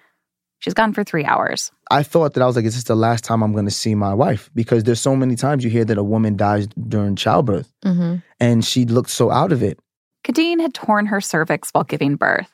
She's 0.60 0.74
gone 0.75 0.93
for 0.93 1.03
three 1.03 1.25
hours. 1.25 1.72
I 1.91 2.03
thought 2.03 2.34
that 2.34 2.43
I 2.43 2.46
was 2.46 2.55
like, 2.55 2.65
is 2.65 2.75
this 2.75 2.84
the 2.86 2.96
last 2.96 3.24
time 3.24 3.41
I'm 3.43 3.51
going 3.53 3.65
to 3.65 3.72
see 3.72 3.93
my 3.96 4.13
wife? 4.13 4.50
Because 4.55 4.84
there's 4.84 5.01
so 5.01 5.15
many 5.15 5.36
times 5.36 5.63
you 5.63 5.70
hear 5.70 5.86
that 5.86 5.98
a 5.98 6.03
woman 6.03 6.36
dies 6.38 6.67
during 6.88 7.15
childbirth, 7.15 7.72
Mm-hmm. 7.84 8.15
and 8.39 8.63
she 8.63 8.86
looked 8.86 9.10
so 9.10 9.31
out 9.31 9.51
of 9.51 9.63
it. 9.63 9.79
Khadeen 10.25 10.60
had 10.60 10.74
torn 10.74 11.05
her 11.05 11.22
cervix 11.22 11.70
while 11.72 11.84
giving 11.84 12.15
birth. 12.15 12.51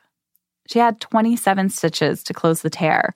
She 0.67 0.79
had 0.79 0.99
27 0.99 1.69
stitches 1.69 2.21
to 2.23 2.33
close 2.33 2.61
the 2.61 2.69
tear. 2.69 3.13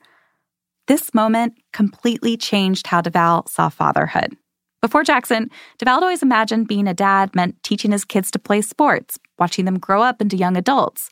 This 0.87 1.13
moment 1.13 1.55
completely 1.73 2.37
changed 2.37 2.87
how 2.87 3.01
Devale 3.01 3.49
saw 3.49 3.67
fatherhood. 3.67 4.37
Before 4.81 5.03
Jackson, 5.03 5.49
Devale 5.77 6.01
always 6.01 6.23
imagined 6.23 6.69
being 6.69 6.87
a 6.87 6.93
dad 6.93 7.35
meant 7.35 7.61
teaching 7.63 7.91
his 7.91 8.05
kids 8.05 8.31
to 8.31 8.39
play 8.39 8.61
sports, 8.61 9.19
watching 9.37 9.65
them 9.65 9.77
grow 9.77 10.01
up 10.01 10.21
into 10.21 10.37
young 10.37 10.55
adults. 10.55 11.09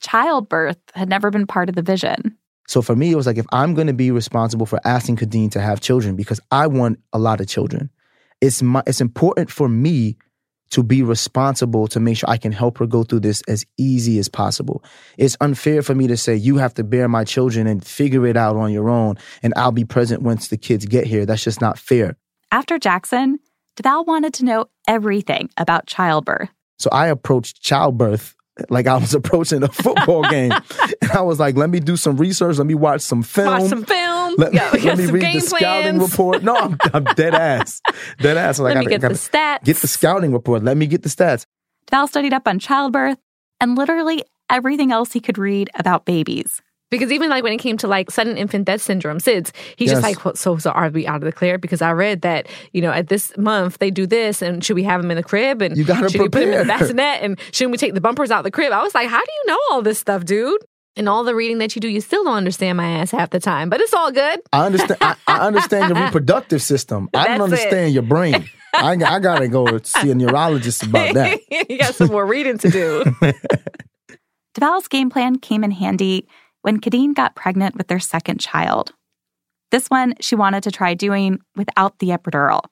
Childbirth 0.00 0.78
had 0.94 1.08
never 1.08 1.30
been 1.30 1.46
part 1.46 1.68
of 1.68 1.74
the 1.74 1.82
vision. 1.82 2.36
So 2.68 2.82
for 2.82 2.94
me, 2.94 3.10
it 3.10 3.16
was 3.16 3.26
like, 3.26 3.38
if 3.38 3.46
I'm 3.50 3.74
going 3.74 3.86
to 3.86 3.94
be 3.94 4.10
responsible 4.12 4.66
for 4.66 4.78
asking 4.84 5.16
Khadeen 5.16 5.50
to 5.52 5.60
have 5.60 5.80
children, 5.80 6.14
because 6.14 6.40
I 6.52 6.66
want 6.66 7.00
a 7.12 7.18
lot 7.18 7.40
of 7.40 7.48
children, 7.48 7.90
it's 8.40 8.62
my, 8.62 8.82
it's 8.86 9.00
important 9.00 9.50
for 9.50 9.68
me 9.68 10.18
to 10.70 10.82
be 10.82 11.02
responsible 11.02 11.86
to 11.88 12.00
make 12.00 12.18
sure 12.18 12.28
I 12.30 12.36
can 12.36 12.52
help 12.52 12.78
her 12.78 12.86
go 12.86 13.02
through 13.02 13.20
this 13.20 13.42
as 13.48 13.64
easy 13.76 14.18
as 14.18 14.28
possible. 14.28 14.84
It's 15.16 15.36
unfair 15.40 15.82
for 15.82 15.94
me 15.94 16.06
to 16.08 16.16
say 16.16 16.34
you 16.36 16.58
have 16.58 16.74
to 16.74 16.84
bear 16.84 17.08
my 17.08 17.24
children 17.24 17.66
and 17.66 17.84
figure 17.84 18.26
it 18.26 18.36
out 18.36 18.56
on 18.56 18.72
your 18.72 18.88
own, 18.88 19.16
and 19.42 19.52
I'll 19.56 19.72
be 19.72 19.84
present 19.84 20.22
once 20.22 20.48
the 20.48 20.56
kids 20.56 20.84
get 20.86 21.06
here. 21.06 21.26
That's 21.26 21.44
just 21.44 21.60
not 21.60 21.78
fair. 21.78 22.16
After 22.52 22.78
Jackson, 22.78 23.38
Devale 23.76 24.06
wanted 24.06 24.34
to 24.34 24.44
know 24.44 24.66
everything 24.86 25.50
about 25.56 25.86
childbirth. 25.86 26.48
So 26.78 26.90
I 26.92 27.08
approached 27.08 27.62
childbirth 27.62 28.35
like 28.70 28.86
I 28.86 28.96
was 28.96 29.14
approaching 29.20 29.62
a 29.62 29.68
football 29.68 30.22
game. 30.24 30.52
And 31.02 31.10
I 31.12 31.22
was 31.22 31.38
like, 31.38 31.56
let 31.56 31.70
me 31.70 31.80
do 31.80 31.96
some 31.96 32.16
research. 32.16 32.58
Let 32.58 32.66
me 32.66 32.74
watch 32.74 33.00
some 33.02 33.22
film. 33.22 33.46
Watch 33.48 33.68
some 33.68 33.84
film. 33.84 34.34
Let, 34.38 34.54
yeah, 34.54 34.70
let 34.84 34.98
me 34.98 35.06
read 35.06 35.36
the 35.36 35.40
scouting 35.40 35.98
report. 35.98 36.42
No, 36.42 36.56
I'm, 36.56 36.78
I'm 36.94 37.04
dead 37.04 37.34
ass. 37.34 37.80
Dead 38.18 38.36
ass. 38.36 38.58
Like, 38.58 38.74
Let 38.74 38.80
me 38.80 38.84
gotta- 38.86 38.90
get 38.90 39.00
the 39.00 39.08
gotta 39.40 39.60
stats. 39.60 39.64
Get 39.64 39.76
the 39.78 39.88
scouting 39.88 40.32
report. 40.32 40.62
Let 40.62 40.76
me 40.76 40.86
get 40.86 41.02
the 41.02 41.08
stats. 41.08 41.46
Val 41.90 42.06
studied 42.08 42.32
up 42.32 42.48
on 42.48 42.58
childbirth 42.58 43.18
and 43.60 43.76
literally 43.76 44.24
everything 44.50 44.92
else 44.92 45.12
he 45.12 45.20
could 45.20 45.38
read 45.38 45.70
about 45.74 46.04
babies. 46.04 46.60
Because 46.90 47.10
even 47.10 47.28
like 47.28 47.42
when 47.42 47.52
it 47.52 47.58
came 47.58 47.76
to 47.78 47.88
like 47.88 48.10
sudden 48.12 48.36
infant 48.36 48.64
death 48.64 48.80
syndrome, 48.80 49.18
SIDS, 49.18 49.50
he's 49.76 49.88
Yes. 49.90 49.96
just 49.96 50.02
like, 50.02 50.24
well, 50.24 50.36
so, 50.36 50.56
so 50.58 50.70
are 50.70 50.88
we 50.90 51.06
out 51.06 51.16
of 51.16 51.22
the 51.22 51.32
clear? 51.32 51.58
Because 51.58 51.82
I 51.82 51.90
read 51.92 52.22
that, 52.22 52.46
you 52.72 52.80
know, 52.80 52.92
at 52.92 53.08
this 53.08 53.36
month 53.36 53.78
they 53.78 53.90
do 53.90 54.06
this 54.06 54.40
and 54.40 54.64
should 54.64 54.76
we 54.76 54.84
have 54.84 55.00
him 55.02 55.10
in 55.10 55.16
the 55.16 55.22
crib? 55.24 55.62
And 55.62 55.76
You 55.76 55.84
gotta 55.84 56.08
should 56.08 56.20
we 56.20 56.28
put 56.28 56.42
him 56.44 56.52
in 56.52 56.58
the 56.58 56.64
bassinet? 56.64 57.22
And 57.22 57.40
shouldn't 57.50 57.72
we 57.72 57.78
take 57.78 57.94
the 57.94 58.00
bumpers 58.00 58.30
out 58.30 58.44
the 58.44 58.50
crib? 58.52 58.72
I 58.72 58.82
was 58.82 58.94
like, 58.94 59.08
how 59.08 59.18
do 59.18 59.30
you 59.32 59.44
know 59.52 59.58
all 59.72 59.82
this 59.82 59.98
stuff, 59.98 60.24
dude? 60.24 60.64
And 60.98 61.08
all 61.08 61.24
the 61.24 61.34
reading 61.34 61.58
that 61.58 61.74
you 61.74 61.80
do, 61.80 61.88
you 61.88 62.00
still 62.00 62.24
don't 62.24 62.36
understand 62.36 62.76
my 62.78 62.88
ass 62.88 63.10
half 63.10 63.30
the 63.30 63.40
time, 63.40 63.68
but 63.68 63.80
it's 63.80 63.92
all 63.92 64.10
good. 64.12 64.40
I 64.52 64.64
understand. 64.64 64.96
I, 65.02 65.16
I 65.26 65.38
understand 65.46 65.94
your 65.94 66.02
reproductive 66.06 66.62
system. 66.62 67.10
I 67.12 67.26
don't 67.36 67.50
That's 67.50 67.62
it. 67.64 67.66
understand 67.66 67.94
your 67.94 68.02
brain. 68.04 68.48
I, 68.72 68.92
I 68.92 69.18
gotta 69.18 69.48
go 69.48 69.76
see 69.82 70.10
a 70.10 70.14
neurologist 70.14 70.84
about 70.84 71.14
that. 71.14 71.40
you 71.68 71.78
got 71.78 71.94
some 71.96 72.10
more 72.10 72.24
reading 72.24 72.58
to 72.58 72.70
do. 72.70 73.04
Devale's 74.54 74.88
game 74.88 75.10
plan 75.10 75.38
came 75.38 75.64
in 75.64 75.70
handy 75.70 76.26
when 76.66 76.80
Khadeen 76.80 77.14
got 77.14 77.36
pregnant 77.36 77.76
with 77.76 77.86
their 77.86 78.00
second 78.00 78.40
child. 78.40 78.92
This 79.70 79.86
one 79.86 80.14
she 80.20 80.34
wanted 80.34 80.64
to 80.64 80.72
try 80.72 80.94
doing 80.94 81.38
without 81.54 82.00
the 82.00 82.08
epidural. 82.08 82.62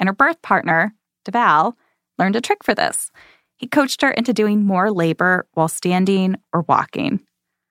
And 0.00 0.08
her 0.08 0.14
birth 0.14 0.40
partner, 0.40 0.94
Devale, 1.26 1.74
learned 2.18 2.36
a 2.36 2.40
trick 2.40 2.64
for 2.64 2.74
this. 2.74 3.10
He 3.56 3.66
coached 3.66 4.00
her 4.00 4.10
into 4.10 4.32
doing 4.32 4.64
more 4.64 4.90
labor 4.90 5.46
while 5.52 5.68
standing 5.68 6.36
or 6.54 6.62
walking. 6.62 7.20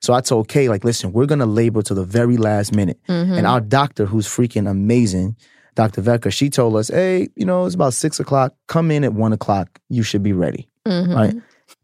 So 0.04 0.14
I 0.14 0.22
told 0.22 0.48
Kay, 0.48 0.70
like, 0.70 0.84
listen, 0.84 1.12
we're 1.12 1.26
gonna 1.26 1.48
labor 1.48 1.82
to 1.82 1.96
the 1.96 2.04
very 2.04 2.38
last 2.38 2.76
minute. 2.76 3.00
Mm-hmm. 3.10 3.34
And 3.34 3.48
our 3.48 3.60
doctor, 3.60 4.06
who's 4.06 4.28
freaking 4.28 4.70
amazing, 4.70 5.38
Dr. 5.74 6.04
Vecker, 6.04 6.32
she 6.32 6.52
told 6.52 6.76
us, 6.76 6.90
hey, 6.90 7.30
you 7.36 7.48
know, 7.48 7.66
it's 7.66 7.74
about 7.74 7.96
six 7.96 8.20
o'clock. 8.20 8.54
Come 8.68 8.92
in 8.92 9.04
at 9.04 9.14
one 9.14 9.34
o'clock. 9.34 9.80
You 9.90 10.04
should 10.04 10.22
be 10.22 10.34
ready. 10.34 10.70
Mm-hmm. 10.86 11.14
Right? 11.14 11.34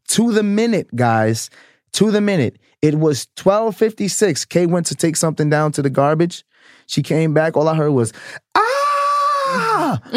To 0.10 0.32
the 0.32 0.44
minute, 0.44 0.96
guys. 0.96 1.50
To 1.94 2.12
the 2.12 2.22
minute. 2.22 2.58
It 2.82 2.96
was 2.96 3.28
1256. 3.42 4.46
Kay 4.46 4.66
went 4.66 4.86
to 4.88 4.96
take 4.96 5.16
something 5.16 5.50
down 5.50 5.72
to 5.74 5.82
the 5.82 5.90
garbage. 5.90 6.46
She 6.88 7.04
came 7.04 7.34
back. 7.34 7.58
All 7.58 7.68
I 7.68 7.76
heard 7.76 7.92
was, 7.92 8.14
ah! 8.56 10.00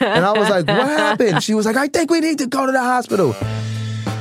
and 0.00 0.24
I 0.24 0.32
was 0.36 0.48
like, 0.48 0.66
what 0.66 0.86
happened? 0.88 1.42
She 1.42 1.54
was 1.54 1.66
like, 1.66 1.76
I 1.76 1.88
think 1.88 2.10
we 2.10 2.20
need 2.20 2.38
to 2.38 2.46
go 2.46 2.66
to 2.66 2.72
the 2.72 2.80
hospital. 2.80 3.34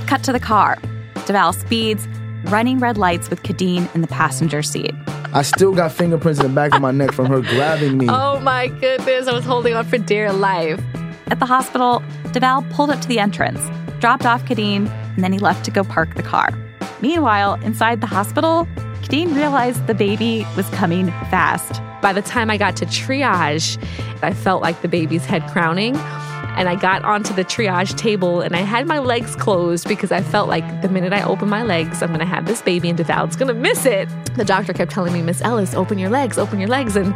Cut 0.05 0.23
to 0.23 0.31
the 0.31 0.39
car. 0.39 0.77
Devale 1.25 1.53
speeds, 1.53 2.07
running 2.45 2.79
red 2.79 2.97
lights 2.97 3.29
with 3.29 3.41
Khadeen 3.43 3.93
in 3.95 4.01
the 4.01 4.07
passenger 4.07 4.61
seat. 4.61 4.93
I 5.33 5.41
still 5.41 5.73
got 5.73 5.91
fingerprints 5.91 6.39
in 6.39 6.47
the 6.47 6.53
back 6.53 6.73
of 6.73 6.81
my 6.81 6.91
neck 6.91 7.11
from 7.11 7.25
her 7.27 7.41
grabbing 7.41 7.97
me. 7.97 8.07
oh 8.09 8.39
my 8.39 8.67
goodness, 8.67 9.27
I 9.27 9.33
was 9.33 9.43
holding 9.43 9.73
on 9.73 9.85
for 9.85 9.97
dear 9.97 10.31
life. 10.31 10.81
At 11.27 11.39
the 11.39 11.45
hospital, 11.45 12.01
Devale 12.31 12.69
pulled 12.71 12.89
up 12.89 13.01
to 13.01 13.07
the 13.07 13.19
entrance, 13.19 13.59
dropped 13.99 14.25
off 14.25 14.45
Khadeen, 14.45 14.89
and 15.15 15.23
then 15.23 15.33
he 15.33 15.39
left 15.39 15.65
to 15.65 15.71
go 15.71 15.83
park 15.83 16.15
the 16.15 16.23
car. 16.23 16.57
Meanwhile, 17.01 17.55
inside 17.63 18.01
the 18.01 18.07
hospital, 18.07 18.67
Khadeen 19.01 19.35
realized 19.35 19.87
the 19.87 19.93
baby 19.93 20.45
was 20.55 20.67
coming 20.69 21.07
fast. 21.29 21.81
By 22.01 22.13
the 22.13 22.21
time 22.21 22.49
I 22.49 22.57
got 22.57 22.75
to 22.77 22.85
triage, 22.85 23.81
I 24.21 24.33
felt 24.33 24.61
like 24.61 24.81
the 24.81 24.87
baby's 24.87 25.25
head 25.25 25.47
crowning. 25.47 25.95
And 25.95 26.67
I 26.67 26.75
got 26.75 27.05
onto 27.05 27.35
the 27.35 27.45
triage 27.45 27.95
table 27.95 28.41
and 28.41 28.55
I 28.55 28.61
had 28.61 28.87
my 28.87 28.97
legs 28.97 29.35
closed 29.35 29.87
because 29.87 30.11
I 30.11 30.21
felt 30.21 30.49
like 30.49 30.81
the 30.81 30.89
minute 30.89 31.13
I 31.13 31.21
open 31.21 31.49
my 31.49 31.61
legs, 31.61 32.01
I'm 32.01 32.09
going 32.09 32.19
to 32.19 32.25
have 32.25 32.47
this 32.47 32.63
baby 32.63 32.89
and 32.89 32.97
Devale's 32.97 33.35
going 33.35 33.49
to 33.49 33.53
miss 33.53 33.85
it. 33.85 34.09
The 34.35 34.43
doctor 34.43 34.73
kept 34.73 34.91
telling 34.91 35.13
me, 35.13 35.21
Miss 35.21 35.39
Ellis, 35.41 35.75
open 35.75 35.99
your 35.99 36.09
legs, 36.09 36.39
open 36.39 36.59
your 36.59 36.69
legs. 36.69 36.95
And 36.95 37.13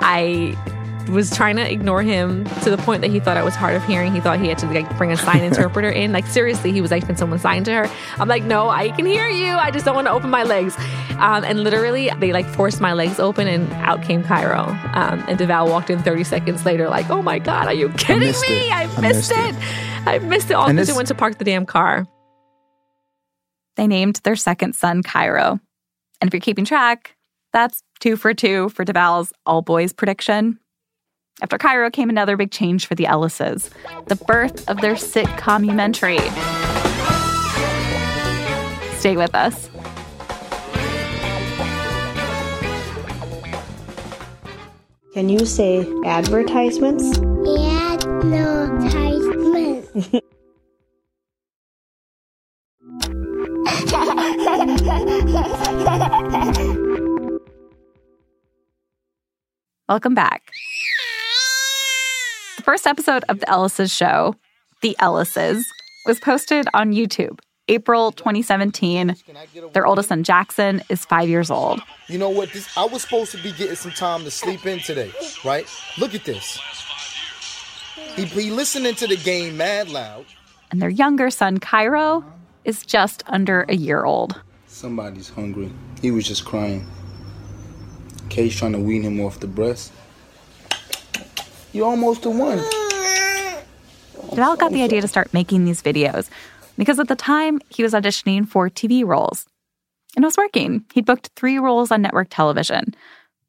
I 0.00 0.56
was 1.10 1.30
trying 1.36 1.56
to 1.56 1.70
ignore 1.70 2.02
him 2.02 2.44
to 2.62 2.70
the 2.70 2.78
point 2.78 3.02
that 3.02 3.10
he 3.10 3.20
thought 3.20 3.36
I 3.36 3.42
was 3.42 3.54
hard 3.54 3.74
of 3.76 3.84
hearing. 3.84 4.12
He 4.14 4.20
thought 4.20 4.40
he 4.40 4.48
had 4.48 4.56
to 4.58 4.66
like 4.66 4.96
bring 4.96 5.12
a 5.12 5.16
sign 5.16 5.42
interpreter 5.50 5.90
in. 5.90 6.12
Like 6.12 6.26
seriously, 6.26 6.72
he 6.72 6.80
was 6.80 6.90
like, 6.90 7.04
"Can 7.06 7.16
someone 7.16 7.38
sign 7.38 7.64
to 7.64 7.72
her?" 7.72 7.90
I'm 8.18 8.28
like, 8.28 8.44
"No, 8.44 8.68
I 8.70 8.90
can 8.90 9.04
hear 9.04 9.28
you. 9.28 9.52
I 9.52 9.70
just 9.70 9.84
don't 9.84 9.94
want 9.94 10.06
to 10.06 10.12
open 10.12 10.30
my 10.30 10.44
legs." 10.44 10.76
Um, 11.18 11.44
and 11.44 11.62
literally, 11.62 12.10
they 12.18 12.32
like 12.32 12.46
forced 12.46 12.80
my 12.80 12.92
legs 12.94 13.20
open, 13.20 13.46
and 13.48 13.70
out 13.74 14.02
came 14.02 14.22
Cairo. 14.22 14.62
Um, 14.94 15.22
and 15.28 15.38
Devale 15.38 15.68
walked 15.68 15.90
in 15.90 16.02
30 16.02 16.24
seconds 16.24 16.64
later, 16.64 16.88
like, 16.88 17.10
"Oh 17.10 17.20
my 17.22 17.38
god, 17.38 17.66
are 17.66 17.74
you 17.74 17.88
kidding 17.90 18.20
missed 18.20 18.48
me? 18.48 18.68
it. 18.68 18.72
I 18.72 18.82
I 18.84 18.86
missed, 19.00 19.02
missed 19.02 19.32
it. 19.32 19.54
it. 19.54 20.06
I 20.06 20.18
missed 20.20 20.50
it 20.50 20.54
all 20.54 20.68
because 20.68 20.86
this- 20.86 20.94
I 20.94 20.96
went 20.96 21.08
to 21.08 21.14
park 21.14 21.38
the 21.38 21.44
damn 21.44 21.66
car." 21.66 22.06
They 23.76 23.86
named 23.86 24.20
their 24.24 24.36
second 24.36 24.74
son 24.74 25.02
Cairo. 25.02 25.58
And 26.20 26.28
if 26.28 26.34
you're 26.34 26.40
keeping 26.40 26.64
track, 26.64 27.16
that's 27.52 27.82
two 27.98 28.16
for 28.16 28.32
two 28.34 28.68
for 28.68 28.84
Devale's 28.84 29.32
all 29.46 29.62
boys 29.62 29.92
prediction. 29.92 30.59
After 31.42 31.58
Cairo 31.58 31.90
came 31.90 32.10
another 32.10 32.36
big 32.36 32.50
change 32.50 32.86
for 32.86 32.94
the 32.94 33.04
Ellises 33.04 33.70
the 34.06 34.16
birth 34.16 34.68
of 34.68 34.80
their 34.80 34.94
sitcomumentary. 34.94 36.20
Stay 38.98 39.16
with 39.16 39.34
us. 39.34 39.70
Can 45.14 45.28
you 45.28 45.44
say 45.44 45.86
advertisements? 46.04 47.18
Advertisement. 47.18 48.70
Welcome 59.88 60.14
back. 60.14 60.52
The 62.60 62.64
first 62.64 62.86
episode 62.86 63.24
of 63.30 63.40
the 63.40 63.46
Ellises 63.46 63.90
show, 63.90 64.34
The 64.82 64.94
Ellises, 65.00 65.64
was 66.04 66.20
posted 66.20 66.68
on 66.74 66.92
YouTube 66.92 67.38
April 67.68 68.12
2017. 68.12 69.16
Their 69.72 69.86
oldest 69.86 70.10
son, 70.10 70.24
Jackson, 70.24 70.82
is 70.90 71.06
five 71.06 71.26
years 71.26 71.50
old. 71.50 71.80
You 72.08 72.18
know 72.18 72.28
what? 72.28 72.52
This 72.52 72.68
I 72.76 72.84
was 72.84 73.00
supposed 73.00 73.32
to 73.32 73.38
be 73.42 73.52
getting 73.52 73.76
some 73.76 73.92
time 73.92 74.24
to 74.24 74.30
sleep 74.30 74.66
in 74.66 74.78
today, 74.80 75.10
right? 75.42 75.66
Look 75.96 76.14
at 76.14 76.26
this. 76.26 76.60
He, 78.14 78.26
he 78.26 78.50
listening 78.50 78.94
to 78.96 79.06
the 79.06 79.16
game 79.16 79.56
mad 79.56 79.88
loud. 79.88 80.26
And 80.70 80.82
their 80.82 80.90
younger 80.90 81.30
son, 81.30 81.60
Cairo, 81.60 82.22
is 82.66 82.84
just 82.84 83.22
under 83.26 83.64
a 83.70 83.74
year 83.74 84.04
old. 84.04 84.38
Somebody's 84.66 85.30
hungry. 85.30 85.72
He 86.02 86.10
was 86.10 86.28
just 86.28 86.44
crying. 86.44 86.86
Kay's 88.28 88.54
trying 88.54 88.72
to 88.72 88.80
wean 88.80 89.00
him 89.00 89.18
off 89.18 89.40
the 89.40 89.46
breast. 89.46 89.92
You 91.72 91.84
almost 91.84 92.22
to 92.24 92.30
one. 92.30 92.58
Devale 94.30 94.58
got 94.58 94.72
the 94.72 94.82
idea 94.82 95.00
to 95.00 95.08
start 95.08 95.32
making 95.32 95.64
these 95.64 95.82
videos 95.82 96.28
because 96.76 96.98
at 96.98 97.08
the 97.08 97.16
time 97.16 97.60
he 97.68 97.82
was 97.82 97.92
auditioning 97.92 98.46
for 98.46 98.68
TV 98.68 99.04
roles. 99.04 99.46
And 100.16 100.24
it 100.24 100.26
was 100.26 100.36
working. 100.36 100.84
He'd 100.92 101.06
booked 101.06 101.30
three 101.36 101.58
roles 101.58 101.90
on 101.92 102.02
network 102.02 102.28
television. 102.30 102.94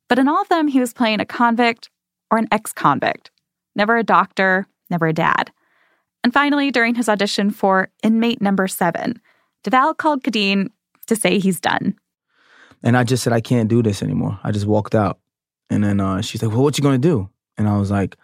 But 0.08 0.20
in 0.20 0.28
all 0.28 0.42
of 0.42 0.50
them, 0.50 0.68
he 0.68 0.80
was 0.80 0.94
playing 0.94 1.20
a 1.20 1.26
convict 1.26 1.90
or 2.30 2.38
an 2.38 2.48
ex 2.52 2.74
convict, 2.74 3.32
never 3.76 3.98
a 3.98 4.04
doctor, 4.04 4.68
never 4.90 5.08
a 5.08 5.14
dad. 5.14 5.52
And 6.24 6.32
finally, 6.34 6.70
during 6.70 6.96
his 6.96 7.10
audition 7.10 7.50
for 7.50 7.90
inmate 8.04 8.42
number 8.42 8.68
seven, 8.68 9.20
Devale 9.64 9.98
called 9.98 10.24
Khadeen 10.24 10.70
to 11.08 11.16
say 11.16 11.40
he's 11.40 11.60
done. 11.60 11.96
And 12.84 12.96
I 12.96 13.04
just 13.04 13.24
said, 13.24 13.34
I 13.34 13.42
can't 13.42 13.70
do 13.70 13.82
this 13.82 14.04
anymore. 14.04 14.40
I 14.44 14.52
just 14.52 14.66
walked 14.66 14.94
out. 14.94 15.20
And 15.70 15.84
then 15.84 16.00
uh, 16.00 16.22
she's 16.22 16.44
like, 16.44 16.52
Well, 16.52 16.64
what 16.64 16.78
you 16.78 16.84
gonna 16.84 16.98
do? 16.98 17.30
And 17.62 17.70
I 17.70 17.78
was 17.78 17.92
like, 17.92 18.18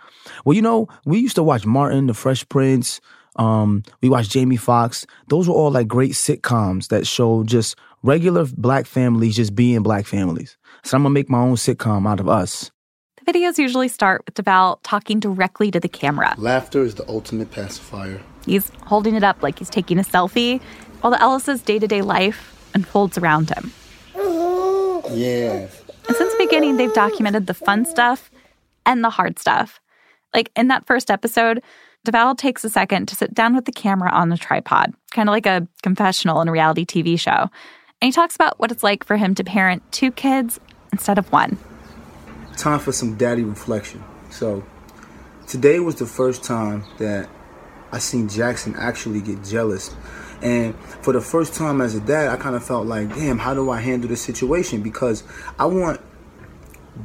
Well, 0.43 0.55
you 0.55 0.61
know, 0.61 0.87
we 1.05 1.19
used 1.19 1.35
to 1.35 1.43
watch 1.43 1.65
Martin, 1.65 2.07
The 2.07 2.13
Fresh 2.13 2.49
Prince. 2.49 2.99
Um, 3.35 3.83
we 4.01 4.09
watched 4.09 4.31
Jamie 4.31 4.57
Foxx. 4.57 5.05
Those 5.27 5.47
were 5.47 5.53
all 5.53 5.71
like 5.71 5.87
great 5.87 6.13
sitcoms 6.13 6.87
that 6.87 7.05
show 7.05 7.43
just 7.43 7.75
regular 8.01 8.45
black 8.57 8.87
families 8.87 9.35
just 9.35 9.55
being 9.55 9.83
black 9.83 10.07
families. 10.07 10.57
So 10.83 10.97
I'm 10.97 11.03
gonna 11.03 11.13
make 11.13 11.29
my 11.29 11.39
own 11.39 11.55
sitcom 11.55 12.07
out 12.09 12.19
of 12.19 12.27
us. 12.27 12.71
The 13.23 13.31
videos 13.31 13.57
usually 13.57 13.89
start 13.89 14.23
with 14.25 14.35
Devale 14.35 14.79
talking 14.83 15.19
directly 15.19 15.69
to 15.69 15.79
the 15.79 15.89
camera. 15.89 16.33
Laughter 16.37 16.81
is 16.81 16.95
the 16.95 17.07
ultimate 17.07 17.51
pacifier. 17.51 18.21
He's 18.45 18.71
holding 18.85 19.15
it 19.15 19.23
up 19.23 19.43
like 19.43 19.59
he's 19.59 19.69
taking 19.69 19.99
a 19.99 20.03
selfie, 20.03 20.61
while 21.01 21.11
the 21.11 21.21
Ellis's 21.21 21.61
day 21.61 21.77
to 21.77 21.87
day 21.87 22.01
life 22.01 22.69
unfolds 22.73 23.17
around 23.17 23.49
him. 23.49 23.71
Yeah. 24.15 25.67
And 26.07 26.15
since 26.15 26.31
the 26.33 26.37
beginning, 26.39 26.77
they've 26.77 26.93
documented 26.93 27.47
the 27.47 27.53
fun 27.53 27.85
stuff 27.85 28.31
and 28.87 29.03
the 29.03 29.11
hard 29.11 29.37
stuff. 29.37 29.79
Like 30.33 30.51
in 30.55 30.69
that 30.69 30.87
first 30.87 31.11
episode, 31.11 31.61
Devale 32.05 32.37
takes 32.37 32.63
a 32.63 32.69
second 32.69 33.07
to 33.09 33.15
sit 33.15 33.33
down 33.33 33.55
with 33.55 33.65
the 33.65 33.71
camera 33.71 34.09
on 34.11 34.29
the 34.29 34.37
tripod, 34.37 34.93
kind 35.11 35.29
of 35.29 35.33
like 35.33 35.45
a 35.45 35.67
confessional 35.83 36.41
in 36.41 36.47
a 36.47 36.51
reality 36.51 36.85
TV 36.85 37.19
show. 37.19 37.49
And 38.01 38.07
he 38.07 38.11
talks 38.11 38.35
about 38.35 38.59
what 38.59 38.71
it's 38.71 38.83
like 38.83 39.03
for 39.03 39.17
him 39.17 39.35
to 39.35 39.43
parent 39.43 39.83
two 39.91 40.11
kids 40.11 40.59
instead 40.91 41.17
of 41.17 41.31
one. 41.31 41.57
Time 42.55 42.79
for 42.79 42.91
some 42.91 43.17
daddy 43.17 43.43
reflection. 43.43 44.03
So, 44.29 44.63
today 45.47 45.79
was 45.79 45.95
the 45.95 46.05
first 46.05 46.43
time 46.43 46.83
that 46.97 47.29
I 47.91 47.99
seen 47.99 48.29
Jackson 48.29 48.75
actually 48.77 49.21
get 49.21 49.43
jealous. 49.43 49.95
And 50.41 50.75
for 51.01 51.13
the 51.13 51.21
first 51.21 51.55
time 51.55 51.81
as 51.81 51.95
a 51.95 51.99
dad, 51.99 52.29
I 52.29 52.35
kind 52.35 52.55
of 52.55 52.63
felt 52.63 52.85
like, 52.85 53.09
damn, 53.09 53.39
how 53.39 53.53
do 53.53 53.69
I 53.69 53.79
handle 53.79 54.09
this 54.09 54.21
situation? 54.21 54.83
Because 54.83 55.23
I 55.57 55.65
want 55.65 55.99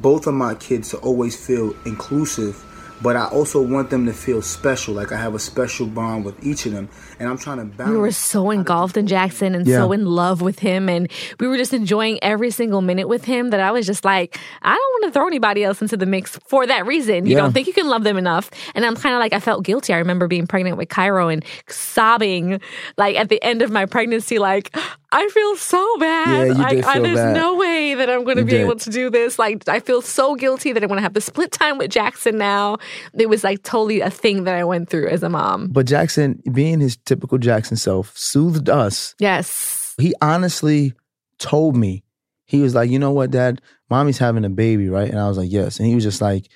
both 0.01 0.27
of 0.27 0.35
my 0.35 0.55
kids 0.55 0.91
to 0.91 0.97
always 0.99 1.37
feel 1.37 1.75
inclusive, 1.85 2.65
but 3.03 3.17
I 3.17 3.27
also 3.27 3.61
want 3.61 3.91
them 3.91 4.07
to 4.07 4.13
feel 4.13 4.43
special. 4.43 4.95
Like 4.95 5.11
I 5.11 5.17
have 5.17 5.35
a 5.35 5.39
special 5.41 5.87
bond 5.87 6.25
with 6.25 6.47
each 6.47 6.67
of 6.67 6.73
them, 6.73 6.89
and 7.19 7.29
I'm 7.29 7.37
trying 7.37 7.59
to 7.59 7.65
balance. 7.65 7.91
We 7.93 7.99
were 7.99 8.13
so 8.13 8.51
engulfed 8.53 8.97
in 8.97 9.09
Jackson 9.09 9.57
and 9.57 9.67
Yeah. 9.67 9.79
so 9.79 9.91
in 9.91 10.07
love 10.07 10.41
with 10.41 10.61
him, 10.61 10.89
and 10.89 11.11
we 11.41 11.49
were 11.49 11.57
just 11.57 11.75
enjoying 11.75 12.21
every 12.23 12.53
single 12.53 12.81
minute 12.81 13.09
with 13.09 13.25
him. 13.25 13.51
That 13.51 13.59
I 13.59 13.73
was 13.73 13.87
just 13.87 14.05
like, 14.05 14.39
I 14.63 14.75
don't 14.75 14.93
want 15.03 15.13
to 15.13 15.19
throw 15.19 15.27
anybody 15.27 15.65
else 15.65 15.83
into 15.83 15.97
the 15.97 16.07
mix 16.07 16.39
for 16.47 16.65
that 16.65 16.87
reason. 16.87 17.27
You 17.27 17.33
Yeah. 17.35 17.43
don't 17.43 17.53
think 17.53 17.67
you 17.67 17.73
can 17.73 17.89
love 17.89 18.05
them 18.05 18.17
enough, 18.17 18.51
and 18.77 18.87
I'm 18.87 18.95
kind 18.95 19.17
of 19.17 19.19
like 19.19 19.33
I 19.33 19.41
felt 19.41 19.65
guilty. 19.65 19.93
I 19.93 19.99
remember 19.99 20.29
being 20.29 20.47
pregnant 20.47 20.77
with 20.77 20.89
Cairo 20.89 21.27
and 21.27 21.45
sobbing, 21.69 22.61
like 22.97 23.17
at 23.17 23.29
the 23.29 23.43
end 23.43 23.63
of 23.63 23.71
my 23.73 23.85
pregnancy, 23.87 24.39
like 24.39 24.75
I 25.15 25.29
feel 25.29 25.57
so 25.57 25.99
bad. 25.99 26.49
Yeah, 26.49 26.55
you 26.55 26.77
did 26.77 26.85
I, 26.85 26.95
feel 26.95 27.03
there's 27.03 27.17
bad. 27.17 27.37
no 27.37 27.55
way 27.57 27.95
that 27.95 28.09
I'm 28.09 28.25
going 28.25 28.39
to 28.39 28.45
be 28.45 28.53
did. 28.53 28.63
able 28.63 28.77
to 28.77 28.91
do 28.91 29.11
this. 29.11 29.39
Like 29.39 29.69
I 29.69 29.79
feel 29.81 30.01
so 30.01 30.35
guilty 30.35 30.73
that 30.73 30.83
I'm 30.83 30.89
going 30.89 30.97
to 30.99 31.03
have 31.03 31.13
to 31.13 31.21
split 31.21 31.53
time 31.53 31.77
with 31.77 31.91
Jackson 31.91 32.39
now. 32.39 32.79
It 33.13 33.29
was 33.29 33.45
like 33.45 33.63
totally 33.63 34.01
a 34.01 34.11
thing 34.11 34.45
that 34.45 34.55
I 34.55 34.65
went 34.65 34.89
through 34.89 35.09
as 35.09 35.23
a 35.23 35.29
mom. 35.29 35.69
But 35.69 35.87
Jackson, 35.87 36.43
being 36.51 36.81
his 36.81 36.97
typical 36.97 37.37
Jackson 37.37 37.77
self, 37.77 38.17
soothed 38.17 38.71
us. 38.71 39.15
Yes. 39.19 39.95
He 39.99 40.15
honestly 40.23 40.95
told 41.39 41.77
me, 41.77 42.05
he 42.47 42.63
was 42.63 42.75
like, 42.75 42.91
you 42.91 42.99
know 42.99 43.13
what, 43.13 43.31
Dad, 43.31 43.61
mommy's 43.91 44.19
having 44.19 44.45
a 44.45 44.51
baby, 44.51 44.89
right? 44.89 45.11
And 45.11 45.19
I 45.19 45.29
was 45.29 45.37
like, 45.37 45.53
yes. 45.53 45.79
And 45.79 45.87
he 45.87 45.95
was 45.95 46.05
just 46.05 46.23
like, 46.23 46.49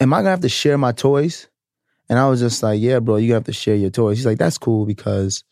am 0.00 0.12
I 0.12 0.18
gonna 0.18 0.30
have 0.30 0.40
to 0.40 0.48
share 0.48 0.78
my 0.78 0.92
toys? 0.92 1.48
And 2.08 2.18
I 2.18 2.28
was 2.28 2.40
just 2.40 2.62
like, 2.62 2.80
yeah, 2.80 2.98
bro, 2.98 3.16
you 3.16 3.34
have 3.34 3.44
to 3.44 3.52
share 3.52 3.76
your 3.76 3.90
toys. 3.90 4.18
He's 4.18 4.26
like, 4.26 4.38
that's 4.38 4.58
cool 4.58 4.84
because 4.84 5.44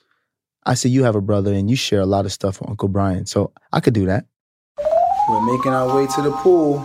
I 0.69 0.75
see 0.75 0.91
you 0.91 1.05
have 1.05 1.17
a 1.17 1.23
brother 1.23 1.55
and 1.55 1.71
you 1.71 1.77
share 1.77 2.01
a 2.01 2.07
lot 2.07 2.27
of 2.27 2.33
stuff 2.33 2.61
with 2.61 2.69
Uncle 2.69 2.89
Brian. 2.89 3.25
So 3.25 3.53
I 3.73 3.81
could 3.81 3.95
do 3.95 4.05
that. 4.05 4.27
We're 5.27 5.57
making 5.57 5.73
our 5.73 5.97
way 5.97 6.07
to 6.07 6.21
the 6.21 6.31
pool. 6.31 6.81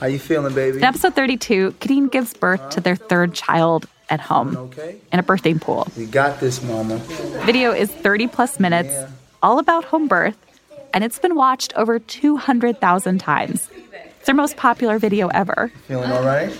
How 0.00 0.06
you 0.08 0.18
feeling, 0.18 0.52
baby? 0.52 0.78
In 0.78 0.84
episode 0.84 1.14
32, 1.14 1.76
Khadeen 1.78 2.10
gives 2.10 2.34
birth 2.34 2.70
to 2.70 2.80
their 2.80 2.96
third 2.96 3.34
child 3.34 3.86
at 4.10 4.18
home 4.18 4.56
okay. 4.56 4.96
in 5.12 5.20
a 5.20 5.22
birthing 5.22 5.60
pool. 5.60 5.86
We 5.96 6.06
got 6.06 6.40
this, 6.40 6.60
mama. 6.60 6.96
Video 7.46 7.70
is 7.70 7.88
30 7.88 8.26
plus 8.26 8.58
minutes, 8.58 8.92
all 9.44 9.60
about 9.60 9.84
home 9.84 10.08
birth, 10.08 10.36
and 10.92 11.04
it's 11.04 11.20
been 11.20 11.36
watched 11.36 11.72
over 11.76 12.00
200,000 12.00 13.18
times. 13.18 13.70
It's 14.16 14.26
their 14.26 14.34
most 14.34 14.56
popular 14.56 14.98
video 14.98 15.28
ever. 15.28 15.70
Feeling 15.86 16.10
all 16.10 16.24
right? 16.24 16.50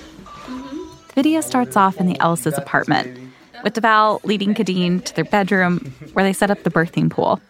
The 0.47 1.15
video 1.15 1.41
starts 1.41 1.77
off 1.77 1.99
in 1.99 2.07
the 2.07 2.19
Ellis's 2.21 2.57
apartment, 2.57 3.19
with 3.63 3.75
Devale 3.75 4.21
leading 4.25 4.55
Khadeen 4.55 5.05
to 5.05 5.15
their 5.15 5.25
bedroom 5.25 5.95
where 6.13 6.25
they 6.25 6.33
set 6.33 6.51
up 6.51 6.63
the 6.63 6.71
birthing 6.71 7.11
pool. 7.11 7.41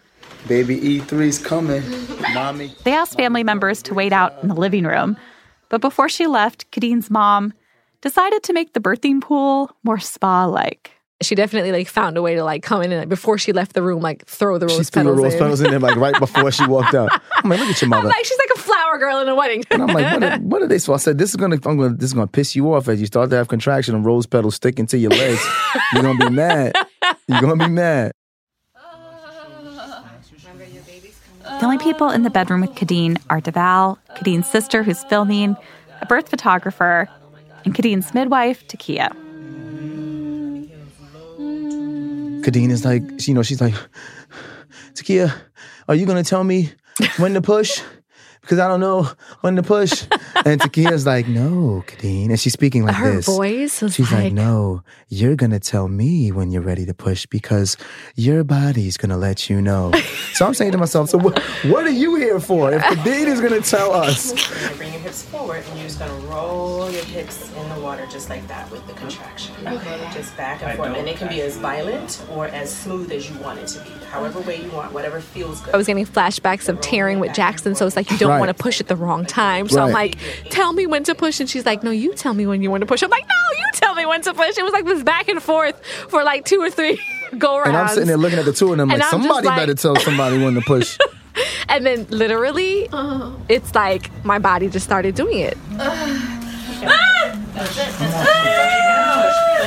Baby 0.47 0.79
E3's 0.79 1.39
coming. 1.39 1.83
Mommy. 2.33 2.75
They 2.83 2.93
asked 2.93 3.15
family 3.15 3.43
members 3.43 3.81
to 3.83 3.93
wait 3.93 4.11
out 4.11 4.33
in 4.41 4.49
the 4.49 4.55
living 4.55 4.83
room, 4.83 5.17
but 5.69 5.81
before 5.81 6.09
she 6.09 6.27
left, 6.27 6.69
Khadeen's 6.71 7.09
mom 7.09 7.53
decided 8.01 8.43
to 8.43 8.53
make 8.53 8.73
the 8.73 8.81
birthing 8.81 9.21
pool 9.21 9.71
more 9.83 9.99
spa 9.99 10.45
like. 10.45 10.91
She 11.23 11.35
definitely 11.35 11.71
like 11.71 11.87
found 11.87 12.17
a 12.17 12.21
way 12.21 12.35
to 12.35 12.43
like 12.43 12.61
come 12.63 12.81
in 12.81 12.91
and 12.91 13.01
like, 13.01 13.09
before 13.09 13.37
she 13.37 13.51
left 13.53 13.73
the 13.73 13.81
room, 13.81 14.01
like 14.01 14.25
throw 14.25 14.57
the 14.57 14.67
rose 14.67 14.77
She 14.77 14.83
threw 14.83 15.03
the 15.03 15.09
petals 15.09 15.23
rose 15.23 15.33
in. 15.33 15.39
petals 15.39 15.61
in 15.61 15.69
there 15.71 15.79
like 15.79 15.95
right 15.95 16.17
before 16.19 16.51
she 16.51 16.65
walked 16.67 16.93
out. 16.93 17.09
I'm 17.35 17.49
like, 17.49 17.59
look 17.59 17.69
at 17.69 17.81
your 17.81 17.85
I'm 17.87 17.89
mother. 17.89 18.07
like, 18.09 18.25
she's 18.25 18.37
like 18.37 18.57
a 18.57 18.59
flower 18.59 18.97
girl 18.99 19.19
in 19.19 19.27
a 19.29 19.35
wedding. 19.35 19.63
And 19.71 19.81
I'm 19.83 19.87
like, 19.89 20.13
what 20.13 20.23
are, 20.23 20.37
what 20.39 20.61
are 20.61 20.67
they? 20.67 20.77
So 20.79 20.93
I 20.93 20.97
said, 20.97 21.17
this 21.17 21.29
is 21.31 21.35
gonna, 21.35 21.55
I'm 21.65 21.77
gonna, 21.77 21.89
this 21.95 22.05
is 22.09 22.13
gonna 22.13 22.27
piss 22.27 22.55
you 22.55 22.73
off 22.73 22.87
as 22.89 22.99
you 22.99 23.07
start 23.07 23.29
to 23.31 23.35
have 23.37 23.47
contraction 23.47 23.95
and 23.95 24.05
rose 24.05 24.25
petals 24.25 24.55
sticking 24.55 24.85
to 24.87 24.97
your 24.97 25.11
legs. 25.11 25.41
You're 25.93 26.03
gonna 26.03 26.29
be 26.29 26.29
mad. 26.35 26.73
You're 27.27 27.41
gonna 27.41 27.65
be 27.65 27.71
mad. 27.71 28.11
The 31.59 31.65
only 31.65 31.77
people 31.77 32.09
in 32.09 32.23
the 32.23 32.29
bedroom 32.29 32.61
with 32.61 32.71
Khadeen 32.71 33.21
are 33.29 33.39
Devale, 33.39 33.97
Khadeen's 34.17 34.49
sister 34.49 34.83
who's 34.83 35.03
filming, 35.05 35.55
a 36.01 36.05
birth 36.05 36.27
photographer, 36.29 37.07
and 37.63 37.73
Khadeen's 37.73 38.13
midwife, 38.13 38.67
Takia. 38.67 39.15
Khadeen 42.43 42.69
is 42.69 42.85
like, 42.85 43.27
you 43.27 43.33
know, 43.33 43.41
she's 43.43 43.61
like, 43.61 43.73
Takia, 44.93 45.33
are 45.87 45.95
you 45.95 46.05
gonna 46.05 46.23
tell 46.23 46.43
me 46.43 46.71
when 47.17 47.33
to 47.33 47.41
push? 47.41 47.81
Because 48.43 48.59
I 48.59 48.67
don't 48.67 48.79
know 48.81 49.09
when 49.41 49.55
to 49.55 49.63
push. 49.63 50.05
And 50.45 50.59
Takia's 50.59 51.05
like, 51.05 51.25
no, 51.29 51.85
Khadeen. 51.87 52.27
And 52.29 52.37
she's 52.37 52.51
speaking 52.51 52.83
like 52.83 52.95
Her 52.95 53.15
this. 53.15 53.25
voice 53.25 53.81
was 53.81 53.93
She's 53.95 54.11
like, 54.11 54.23
like- 54.25 54.33
no, 54.33 54.83
you're 55.07 55.37
gonna 55.37 55.59
tell 55.61 55.87
me 55.87 56.33
when 56.33 56.51
you're 56.51 56.61
ready 56.61 56.85
to 56.85 56.93
push 56.93 57.25
because 57.27 57.77
your 58.15 58.43
body's 58.43 58.97
gonna 58.97 59.15
let 59.15 59.49
you 59.49 59.61
know. 59.61 59.93
so 60.33 60.45
I'm 60.45 60.53
saying 60.53 60.73
to 60.73 60.77
myself, 60.77 61.09
so 61.11 61.17
what, 61.17 61.39
what 61.63 61.85
are 61.85 61.91
you 61.91 62.15
here 62.15 62.41
for? 62.41 62.73
If 62.73 62.81
Khadeen 62.81 63.27
is 63.27 63.39
gonna 63.39 63.61
tell 63.61 63.93
us, 64.05 64.33
You're 64.51 64.59
gonna 64.65 64.75
bring 64.75 64.91
your 64.91 65.01
hips 65.01 65.21
forward 65.23 65.63
and 65.69 65.77
you're 65.79 65.87
just 65.87 65.99
gonna 65.99 66.13
roll 66.27 66.91
your 66.91 67.05
hips 67.05 67.49
in 67.55 67.69
the 67.69 67.79
water 67.79 68.05
just 68.11 68.27
like 68.29 68.45
that 68.49 68.69
with 68.69 68.85
the 68.87 68.93
contraction. 68.93 69.55
Okay. 69.65 70.09
Just 70.13 70.35
back 70.35 70.61
and 70.61 70.75
forth. 70.75 70.89
And 70.97 71.07
it 71.07 71.15
can 71.15 71.29
be 71.29 71.39
as 71.41 71.55
violent 71.57 72.21
or 72.31 72.47
as 72.47 72.75
smooth 72.75 73.13
as 73.13 73.29
you 73.29 73.37
want 73.37 73.59
it 73.59 73.67
to 73.67 73.79
be. 73.79 73.91
However 74.11 74.41
way 74.41 74.61
you 74.61 74.69
want, 74.71 74.91
whatever 74.91 75.21
feels 75.21 75.61
good. 75.61 75.73
I 75.73 75.77
was 75.77 75.87
getting 75.87 76.05
flashbacks 76.05 76.67
of 76.67 76.81
tearing 76.81 77.21
with 77.21 77.33
Jackson, 77.33 77.75
so 77.75 77.87
it's 77.87 77.95
like 77.95 78.11
you 78.11 78.17
don't 78.17 78.32
Right. 78.33 78.39
want 78.39 78.55
to 78.57 78.61
push 78.63 78.79
at 78.81 78.87
the 78.87 78.95
wrong 78.95 79.25
time. 79.25 79.67
So 79.69 79.81
I'm 79.81 79.91
like, 79.91 80.17
tell 80.49 80.73
me 80.73 80.85
when 80.87 81.03
to 81.05 81.15
push, 81.15 81.39
and 81.39 81.49
she's 81.49 81.65
like, 81.65 81.83
no, 81.83 81.91
you 81.91 82.13
tell 82.13 82.33
me 82.33 82.45
when 82.45 82.61
you 82.61 82.69
want 82.71 82.81
to 82.81 82.87
push. 82.87 83.01
I'm 83.03 83.09
like, 83.09 83.25
no, 83.27 83.57
you 83.57 83.65
tell 83.73 83.95
me 83.95 84.05
when 84.05 84.21
to 84.23 84.33
push. 84.33 84.57
It 84.57 84.63
was 84.63 84.73
like 84.73 84.85
this 84.85 85.03
back 85.03 85.27
and 85.29 85.41
forth 85.41 85.83
for 86.09 86.23
like 86.23 86.45
two 86.45 86.61
or 86.61 86.69
three 86.69 86.99
go 87.37 87.55
rounds. 87.57 87.67
and 87.69 87.77
I'm 87.77 87.87
sitting 87.89 88.07
there 88.07 88.17
looking 88.17 88.39
at 88.39 88.45
the 88.45 88.53
two 88.53 88.71
of 88.71 88.77
them 88.77 88.89
And 88.91 88.99
like, 88.99 89.13
I'm 89.13 89.21
somebody 89.21 89.47
like- 89.47 89.57
better 89.57 89.73
tell 89.75 89.95
somebody 89.97 90.43
when 90.43 90.53
to 90.55 90.61
push. 90.61 90.97
And 91.67 91.83
then 91.83 92.05
literally, 92.11 92.87
uh-huh. 92.89 93.31
it's 93.49 93.73
like 93.73 94.11
my 94.23 94.37
body 94.37 94.69
just 94.69 94.85
started 94.85 95.15
doing 95.15 95.39
it. 95.39 95.57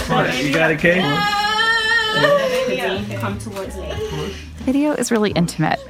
Ah. 0.09 0.39
You 0.39 0.53
got 0.53 0.71
it, 0.71 0.79
Kay? 0.79 1.01
Come 3.19 3.39
towards 3.39 3.77
me. 3.77 3.89
The 4.59 4.65
video 4.65 4.93
is 4.93 5.11
really 5.11 5.31
intimate. 5.33 5.81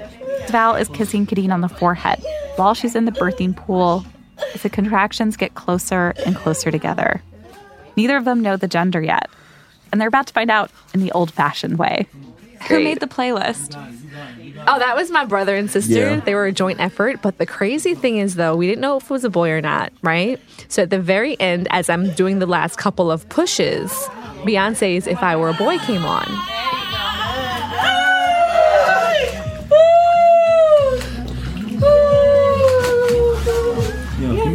Devale 0.47 0.81
is 0.81 0.89
kissing 0.89 1.27
Khadeen 1.27 1.53
on 1.53 1.61
the 1.61 1.69
forehead 1.69 2.23
while 2.57 2.75
she's 2.75 2.95
in 2.95 3.05
the 3.05 3.13
birthing 3.13 3.57
pool 3.57 4.05
as 4.55 4.63
the 4.63 4.71
contractions 4.71 5.37
get 5.37 5.55
closer 5.55 6.13
and 6.25 6.37
closer 6.37 6.71
together. 6.71 7.23
Neither 7.97 8.17
of 8.17 8.25
them 8.25 8.43
know 8.43 8.57
the 8.57 8.69
gender 8.69 9.01
yet, 9.01 9.31
and 9.91 10.01
they're 10.01 10.09
about 10.09 10.27
to 10.27 10.33
find 10.33 10.51
out 10.51 10.71
in 10.93 11.01
the 11.01 11.13
old 11.13 11.31
fashioned 11.31 11.79
way. 11.79 12.07
Who 12.69 12.83
made 12.83 13.01
the 13.01 13.07
playlist? 13.07 13.75
Oh, 14.67 14.79
that 14.79 14.97
was 14.97 15.11
my 15.11 15.25
brother 15.25 15.55
and 15.55 15.71
sister. 15.71 15.93
Yeah. 15.93 16.21
They 16.21 16.35
were 16.35 16.47
a 16.47 16.53
joint 16.53 16.81
effort. 16.81 17.23
But 17.23 17.39
the 17.39 17.47
crazy 17.47 17.95
thing 17.95 18.17
is, 18.17 18.35
though, 18.35 18.57
we 18.57 18.67
didn't 18.67 18.81
know 18.81 18.97
if 18.97 19.05
it 19.05 19.11
was 19.11 19.25
a 19.25 19.31
boy 19.31 19.51
or 19.51 19.61
not, 19.61 19.93
right? 20.03 20.41
So 20.69 20.83
at 20.83 20.91
the 20.91 20.99
very 20.99 21.39
end, 21.39 21.69
as 21.71 21.89
I'm 21.89 22.11
doing 22.15 22.41
the 22.41 22.47
last 22.47 22.77
couple 22.77 23.11
of 23.11 23.29
pushes, 23.29 23.93
Beyonce's 24.43 25.07
If 25.07 25.23
I 25.23 25.37
Were 25.37 25.51
a 25.51 25.55
Boy 25.55 25.79
came 25.79 26.05
on. 26.05 26.27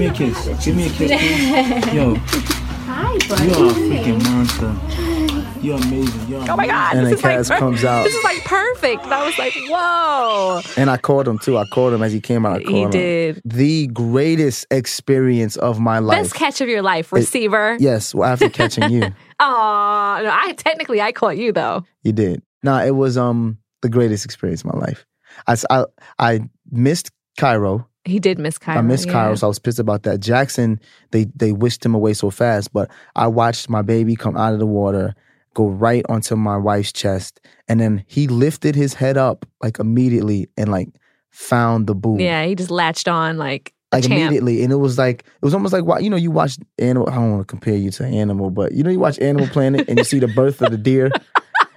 Me 0.01 0.07
a 0.07 0.13
kiss. 0.13 0.65
Give 0.65 0.75
me 0.75 0.87
a 0.87 0.89
kiss, 0.89 1.11
please. 1.11 1.93
Yo, 1.93 2.15
Hi, 2.15 3.13
you 3.13 3.51
are 3.53 3.69
a 3.69 3.73
freaking 3.73 4.23
monster. 4.23 5.59
You're 5.61 5.77
amazing. 5.77 6.27
You're 6.27 6.41
Oh 6.49 6.55
my 6.55 6.65
God. 6.65 6.95
And 6.95 7.05
this 7.05 7.21
then 7.21 7.39
is 7.39 7.49
like 7.51 7.59
comes 7.59 7.83
out. 7.83 8.03
This 8.03 8.15
is 8.15 8.23
like 8.23 8.43
perfect. 8.43 9.03
I 9.05 9.23
was 9.23 9.37
like, 9.37 9.53
whoa. 9.69 10.61
And 10.75 10.89
I 10.89 10.97
called 10.97 11.27
him 11.27 11.37
too. 11.37 11.55
I 11.59 11.65
called 11.67 11.93
him 11.93 12.01
as 12.01 12.11
he 12.11 12.19
came 12.19 12.47
out. 12.47 12.53
I 12.53 12.63
called 12.63 12.75
He 12.75 12.81
him. 12.81 12.89
did. 12.89 13.41
The 13.45 13.87
greatest 13.87 14.65
experience 14.71 15.55
of 15.57 15.79
my 15.79 15.99
life. 15.99 16.17
Best 16.23 16.33
catch 16.33 16.61
of 16.61 16.67
your 16.67 16.81
life, 16.81 17.13
receiver. 17.13 17.77
Yes, 17.79 18.15
well, 18.15 18.27
after 18.27 18.49
catching 18.49 18.89
you, 18.89 19.03
Aw, 19.39 20.21
no, 20.23 20.29
I 20.33 20.53
technically 20.53 20.99
I 20.99 21.11
caught 21.11 21.37
you 21.37 21.51
though. 21.51 21.85
you 22.01 22.11
did. 22.11 22.41
Nah, 22.63 22.81
it 22.83 22.95
was 22.95 23.17
um 23.17 23.59
the 23.83 23.89
greatest 23.89 24.25
experience 24.25 24.61
of 24.65 24.73
my 24.73 24.79
life. 24.79 25.05
I, 25.45 25.55
I, 25.69 25.85
I 26.17 26.39
missed 26.71 27.11
Cairo. 27.37 27.87
He 28.03 28.19
did 28.19 28.39
miss 28.39 28.57
Cairo. 28.57 28.79
I 28.79 28.81
missed 28.81 29.07
yeah. 29.07 29.13
Cairo, 29.13 29.35
so 29.35 29.47
I 29.47 29.49
was 29.49 29.59
pissed 29.59 29.79
about 29.79 30.03
that. 30.03 30.19
Jackson, 30.19 30.79
they 31.11 31.25
they 31.35 31.51
whisked 31.51 31.85
him 31.85 31.93
away 31.93 32.13
so 32.13 32.29
fast, 32.29 32.73
but 32.73 32.89
I 33.15 33.27
watched 33.27 33.69
my 33.69 33.81
baby 33.81 34.15
come 34.15 34.35
out 34.35 34.53
of 34.53 34.59
the 34.59 34.65
water, 34.65 35.13
go 35.53 35.67
right 35.67 36.03
onto 36.09 36.35
my 36.35 36.57
wife's 36.57 36.91
chest, 36.91 37.39
and 37.67 37.79
then 37.79 38.03
he 38.07 38.27
lifted 38.27 38.75
his 38.75 38.95
head 38.95 39.17
up 39.17 39.45
like 39.61 39.77
immediately 39.77 40.47
and 40.57 40.71
like 40.71 40.89
found 41.29 41.87
the 41.87 41.93
boob. 41.93 42.19
Yeah, 42.19 42.43
he 42.45 42.55
just 42.55 42.71
latched 42.71 43.07
on 43.07 43.37
like 43.37 43.73
like 43.91 44.03
champ. 44.03 44.13
immediately, 44.13 44.63
and 44.63 44.71
it 44.71 44.77
was 44.77 44.97
like 44.97 45.19
it 45.19 45.45
was 45.45 45.53
almost 45.53 45.73
like 45.73 46.03
you 46.03 46.09
know 46.09 46.17
you 46.17 46.31
watch 46.31 46.57
animal. 46.79 47.07
I 47.07 47.15
don't 47.15 47.31
want 47.31 47.41
to 47.41 47.45
compare 47.45 47.75
you 47.75 47.91
to 47.91 48.05
animal, 48.05 48.49
but 48.49 48.71
you 48.71 48.83
know 48.83 48.89
you 48.89 48.99
watch 48.99 49.19
Animal 49.19 49.47
Planet 49.47 49.87
and 49.87 49.99
you 49.99 50.05
see 50.05 50.19
the 50.19 50.27
birth 50.27 50.61
of 50.63 50.71
the 50.71 50.77
deer, 50.77 51.11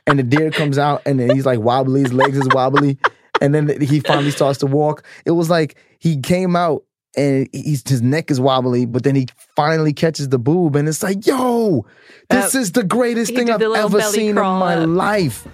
and 0.06 0.18
the 0.18 0.22
deer 0.22 0.50
comes 0.50 0.78
out 0.78 1.02
and 1.06 1.18
then 1.18 1.30
he's 1.30 1.46
like 1.46 1.60
wobbly, 1.60 2.02
his 2.02 2.12
legs 2.12 2.36
is 2.36 2.48
wobbly, 2.52 2.98
and 3.44 3.54
then 3.54 3.80
he 3.80 4.00
finally 4.00 4.30
starts 4.30 4.58
to 4.60 4.66
walk. 4.66 5.04
It 5.24 5.32
was 5.32 5.50
like 5.50 5.76
he 5.98 6.20
came 6.20 6.56
out 6.56 6.82
and 7.16 7.48
he's 7.52 7.88
his 7.88 8.02
neck 8.02 8.30
is 8.30 8.40
wobbly, 8.40 8.86
but 8.86 9.04
then 9.04 9.14
he 9.14 9.26
finally 9.56 9.92
catches 9.92 10.28
the 10.30 10.38
boob, 10.38 10.74
and 10.76 10.88
it's 10.88 11.02
like 11.02 11.26
yo, 11.26 11.84
this 12.30 12.54
Uh, 12.54 12.58
is 12.58 12.72
the 12.72 12.82
greatest 12.84 13.34
thing 13.34 13.46
did 13.46 13.54
I've 13.62 13.62
ever 13.84 14.00
seen 14.02 14.30
in 14.30 14.34
my 14.36 14.76
up. 14.76 14.88
life. 14.88 15.46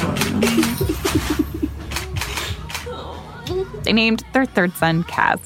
They 3.84 3.94
named 3.94 4.24
their 4.34 4.46
third 4.46 4.74
son 4.76 5.04
Kaz. 5.06 5.40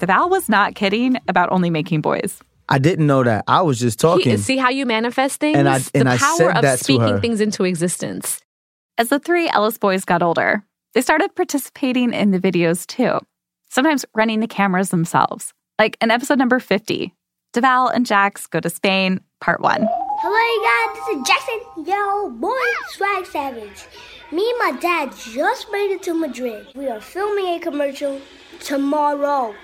Val 0.00 0.28
was 0.28 0.48
not 0.50 0.74
kidding 0.74 1.16
about 1.28 1.50
only 1.50 1.70
making 1.70 2.02
boys. 2.02 2.38
I 2.68 2.78
didn't 2.78 3.06
know 3.06 3.22
that. 3.24 3.44
I 3.48 3.62
was 3.62 3.78
just 3.78 3.98
talking. 3.98 4.32
He, 4.32 4.36
see 4.36 4.56
how 4.58 4.68
you 4.68 4.84
manifest 4.84 5.40
things? 5.40 5.56
And 5.56 5.66
I- 5.68 5.78
the 5.78 5.90
and 5.94 6.08
I 6.08 6.18
power 6.18 6.36
said 6.36 6.56
of 6.56 6.62
that 6.62 6.78
to 6.78 6.84
speaking 6.84 7.20
things 7.20 7.40
into 7.40 7.64
existence. 7.64 8.40
As 8.96 9.08
the 9.08 9.18
three 9.18 9.48
Ellis 9.48 9.76
boys 9.76 10.04
got 10.04 10.22
older, 10.22 10.62
they 10.92 11.00
started 11.00 11.34
participating 11.34 12.12
in 12.12 12.30
the 12.30 12.38
videos 12.38 12.86
too, 12.86 13.18
sometimes 13.68 14.04
running 14.14 14.38
the 14.38 14.46
cameras 14.46 14.90
themselves. 14.90 15.52
Like 15.80 15.96
in 16.00 16.12
episode 16.12 16.38
number 16.38 16.60
50, 16.60 17.12
Devale 17.52 17.88
and 17.92 18.06
Jax 18.06 18.46
go 18.46 18.60
to 18.60 18.70
Spain, 18.70 19.20
part 19.40 19.60
one. 19.60 19.80
Hello, 20.20 20.38
you 20.38 20.62
guys. 20.62 20.94
This 20.94 21.16
is 21.16 21.26
Jackson, 21.26 21.84
yo, 21.84 22.30
boy, 22.30 22.52
Swag 22.90 23.26
Savage. 23.26 23.84
Me 24.30 24.48
and 24.48 24.58
my 24.60 24.80
dad 24.80 25.12
just 25.16 25.66
made 25.72 25.90
it 25.90 26.04
to 26.04 26.14
Madrid. 26.14 26.68
We 26.76 26.86
are 26.86 27.00
filming 27.00 27.46
a 27.56 27.58
commercial 27.58 28.20
tomorrow. 28.60 29.56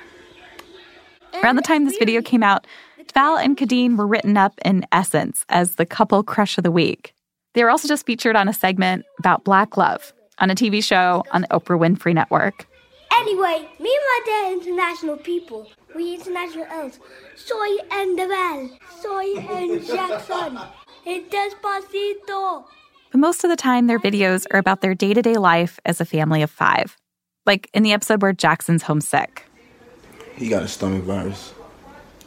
Around 1.41 1.55
the 1.55 1.63
time 1.63 1.85
this 1.85 1.99
video 1.99 2.21
came 2.21 2.43
out, 2.43 2.67
Devale 3.07 3.45
and 3.45 3.57
Khadeen 3.57 3.97
were 3.97 4.09
written 4.09 4.37
up 4.37 4.55
in 4.65 4.85
Essence 4.91 5.45
as 5.49 5.77
the 5.77 5.87
couple 5.87 6.25
crush 6.25 6.59
of 6.59 6.65
the 6.65 6.73
week. 6.73 7.15
They 7.55 7.65
were 7.65 7.71
also 7.71 7.89
just 7.89 8.07
featured 8.07 8.37
on 8.37 8.49
a 8.49 8.53
segment 8.53 9.05
about 9.19 9.45
black 9.45 9.77
love 9.77 10.13
on 10.39 10.51
a 10.51 10.55
TV 10.55 10.83
show 10.83 11.25
on 11.33 11.43
the 11.43 11.49
Oprah 11.49 11.79
Winfrey 11.79 12.15
Network. 12.15 12.67
Anyway, 13.13 13.69
me 13.81 13.91
and 13.91 14.05
my 14.07 14.21
dad 14.25 14.53
international 14.53 15.17
people. 15.17 15.69
We 15.95 16.15
international 16.15 16.67
elves. 16.71 17.01
Soy 17.37 17.77
and 17.91 18.19
Devale. 18.19 18.79
Soy 19.03 19.37
and 19.37 19.85
Jackson. 19.85 20.59
And 21.07 21.25
Despacito. 21.31 22.65
But 23.11 23.19
most 23.19 23.43
of 23.43 23.51
the 23.51 23.57
time, 23.57 23.89
their 23.89 23.99
videos 23.99 24.47
are 24.53 24.59
about 24.59 24.81
their 24.81 24.95
day 24.95 25.13
to 25.13 25.23
day 25.23 25.35
life 25.35 25.81
as 25.85 26.01
a 26.01 26.05
family 26.05 26.43
of 26.43 26.51
five. 26.51 26.97
Like 27.47 27.69
in 27.75 27.83
the 27.83 27.93
episode 27.93 28.23
where 28.23 28.33
Jackson's 28.33 28.85
homesick. 28.85 29.45
He 30.37 30.49
got 30.49 30.63
a 30.63 30.69
stomach 30.69 31.03
virus. 31.03 31.53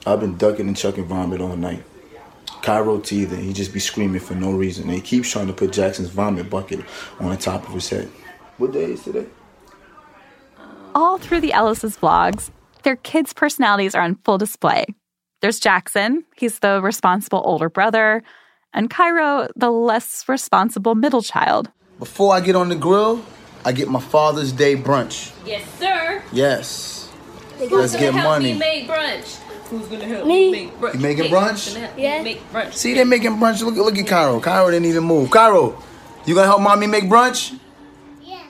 I've 0.05 0.19
been 0.19 0.37
ducking 0.37 0.67
and 0.67 0.75
chucking 0.75 1.05
vomit 1.05 1.39
all 1.39 1.55
night. 1.55 1.83
Cairo 2.63 2.97
teething, 2.97 3.39
he 3.39 3.53
just 3.53 3.73
be 3.73 3.79
screaming 3.79 4.21
for 4.21 4.33
no 4.33 4.51
reason. 4.51 4.85
And 4.85 4.93
he 4.93 5.01
keeps 5.01 5.29
trying 5.29 5.47
to 5.47 5.53
put 5.53 5.73
Jackson's 5.73 6.09
vomit 6.09 6.49
bucket 6.49 6.79
on 7.19 7.29
the 7.29 7.37
top 7.37 7.67
of 7.67 7.73
his 7.73 7.89
head. 7.89 8.07
What 8.57 8.71
day 8.71 8.93
is 8.93 9.03
today? 9.03 9.27
All 10.95 11.17
through 11.17 11.41
the 11.41 11.53
Ellis's 11.53 11.97
vlogs, 11.97 12.49
their 12.83 12.95
kids' 12.95 13.33
personalities 13.33 13.93
are 13.93 14.01
on 14.01 14.15
full 14.23 14.37
display. 14.37 14.85
There's 15.41 15.59
Jackson, 15.59 16.23
he's 16.35 16.59
the 16.59 16.81
responsible 16.81 17.41
older 17.43 17.69
brother, 17.69 18.23
and 18.73 18.89
Cairo, 18.89 19.49
the 19.55 19.69
less 19.69 20.23
responsible 20.29 20.95
middle 20.95 21.21
child. 21.21 21.69
Before 21.99 22.33
I 22.33 22.39
get 22.39 22.55
on 22.55 22.69
the 22.69 22.75
grill, 22.75 23.23
I 23.65 23.73
get 23.73 23.89
my 23.89 23.99
Father's 23.99 24.53
Day 24.53 24.75
brunch. 24.75 25.33
Yes, 25.45 25.63
sir. 25.79 26.23
Yes. 26.31 27.09
Let's 27.59 27.95
get 27.95 28.13
money. 28.13 28.53
Me 28.53 28.59
make 28.59 28.87
brunch. 28.87 29.39
Who's 29.77 29.87
gonna 29.87 30.05
help 30.05 30.27
Me. 30.27 30.51
me 30.51 30.65
make 30.65 30.79
brunch? 30.79 30.93
You 30.93 30.99
making 30.99 31.23
Hey, 31.25 31.29
brunch? 31.31 31.49
who's 31.65 31.73
gonna 31.73 31.85
help 31.87 31.97
me 31.97 32.03
Yeah. 32.03 32.23
Make 32.23 32.51
brunch. 32.51 32.73
See, 32.73 32.93
they're 32.93 33.05
making 33.05 33.31
brunch. 33.31 33.61
Look, 33.63 33.75
look 33.75 33.97
at 33.97 34.07
Cairo. 34.07 34.39
Cairo 34.39 34.69
didn't 34.71 34.85
even 34.85 35.03
move. 35.03 35.29
Cairo, 35.31 35.81
you 36.25 36.35
gonna 36.35 36.47
help 36.47 36.61
mommy 36.61 36.87
make 36.87 37.05
brunch? 37.05 37.57
Yes. 38.23 38.45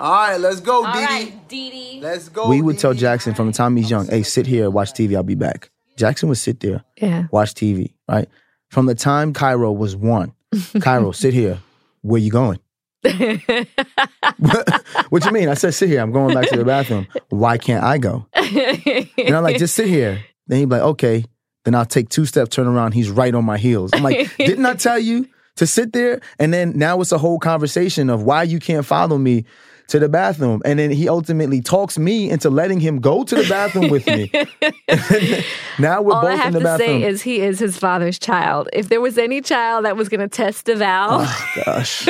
All 0.00 0.12
right, 0.12 0.36
let's 0.40 0.60
go, 0.60 0.84
All 0.86 0.92
Dee 0.92 0.98
Dee. 1.00 1.04
right, 1.04 1.48
Dee 1.48 1.70
Dee. 1.70 2.00
Let's 2.02 2.28
go. 2.28 2.48
we 2.48 2.62
would 2.62 2.78
tell 2.78 2.94
Jackson 2.94 3.34
from 3.34 3.48
the 3.48 3.52
time 3.52 3.74
he's 3.76 3.90
young, 3.90 4.06
hey, 4.06 4.22
sit 4.22 4.46
here, 4.46 4.70
watch 4.70 4.92
TV, 4.92 5.16
I'll 5.16 5.22
be 5.24 5.34
back. 5.34 5.70
Jackson 5.96 6.28
would 6.28 6.38
sit 6.38 6.60
there, 6.60 6.84
Yeah. 7.00 7.24
watch 7.32 7.54
TV, 7.54 7.92
right? 8.08 8.28
From 8.68 8.86
the 8.86 8.94
time 8.94 9.32
Cairo 9.32 9.72
was 9.72 9.96
one, 9.96 10.32
Cairo, 10.80 11.10
sit 11.12 11.34
here. 11.34 11.58
Where 12.02 12.20
you 12.20 12.30
going? 12.30 12.60
what 13.02 13.14
you 15.24 15.32
mean? 15.32 15.48
I 15.48 15.54
said, 15.54 15.74
sit 15.74 15.88
here. 15.88 16.00
I'm 16.00 16.12
going 16.12 16.34
back 16.34 16.48
to 16.50 16.56
the 16.56 16.64
bathroom. 16.64 17.06
Why 17.28 17.58
can't 17.58 17.82
I 17.84 17.98
go? 17.98 18.26
And 18.34 19.34
I'm 19.36 19.42
like, 19.42 19.58
just 19.58 19.74
sit 19.74 19.88
here. 19.88 20.20
Then 20.48 20.58
he'd 20.58 20.64
be 20.66 20.76
like, 20.76 20.82
okay. 20.82 21.24
Then 21.64 21.74
I'll 21.74 21.86
take 21.86 22.08
two 22.08 22.24
steps, 22.24 22.54
turn 22.54 22.66
around. 22.66 22.92
He's 22.92 23.10
right 23.10 23.34
on 23.34 23.44
my 23.44 23.58
heels. 23.58 23.90
I'm 23.92 24.02
like, 24.02 24.36
didn't 24.38 24.66
I 24.66 24.74
tell 24.74 24.98
you 24.98 25.28
to 25.56 25.66
sit 25.66 25.92
there? 25.92 26.20
And 26.38 26.52
then 26.52 26.76
now 26.76 27.00
it's 27.00 27.12
a 27.12 27.18
whole 27.18 27.38
conversation 27.38 28.10
of 28.10 28.22
why 28.22 28.44
you 28.44 28.58
can't 28.58 28.86
follow 28.86 29.18
me 29.18 29.44
to 29.88 29.98
the 29.98 30.08
bathroom. 30.08 30.62
And 30.64 30.78
then 30.78 30.90
he 30.90 31.08
ultimately 31.08 31.60
talks 31.60 31.98
me 31.98 32.30
into 32.30 32.50
letting 32.50 32.78
him 32.78 33.00
go 33.00 33.24
to 33.24 33.34
the 33.34 33.48
bathroom 33.48 33.88
with 33.90 34.06
me. 34.06 34.30
now 35.78 36.02
we're 36.02 36.14
All 36.14 36.22
both 36.22 36.46
in 36.46 36.52
the 36.52 36.60
bathroom. 36.60 36.66
All 36.66 36.66
I 36.66 36.70
have 36.70 36.78
to 36.78 36.84
say 36.84 37.02
is 37.02 37.22
he 37.22 37.40
is 37.40 37.58
his 37.58 37.76
father's 37.78 38.18
child. 38.18 38.68
If 38.72 38.88
there 38.88 39.00
was 39.00 39.18
any 39.18 39.40
child 39.40 39.84
that 39.84 39.96
was 39.96 40.08
going 40.08 40.20
to 40.20 40.28
test 40.28 40.66
DeVal, 40.66 41.08
oh, 41.10 41.62
Gosh. 41.64 42.06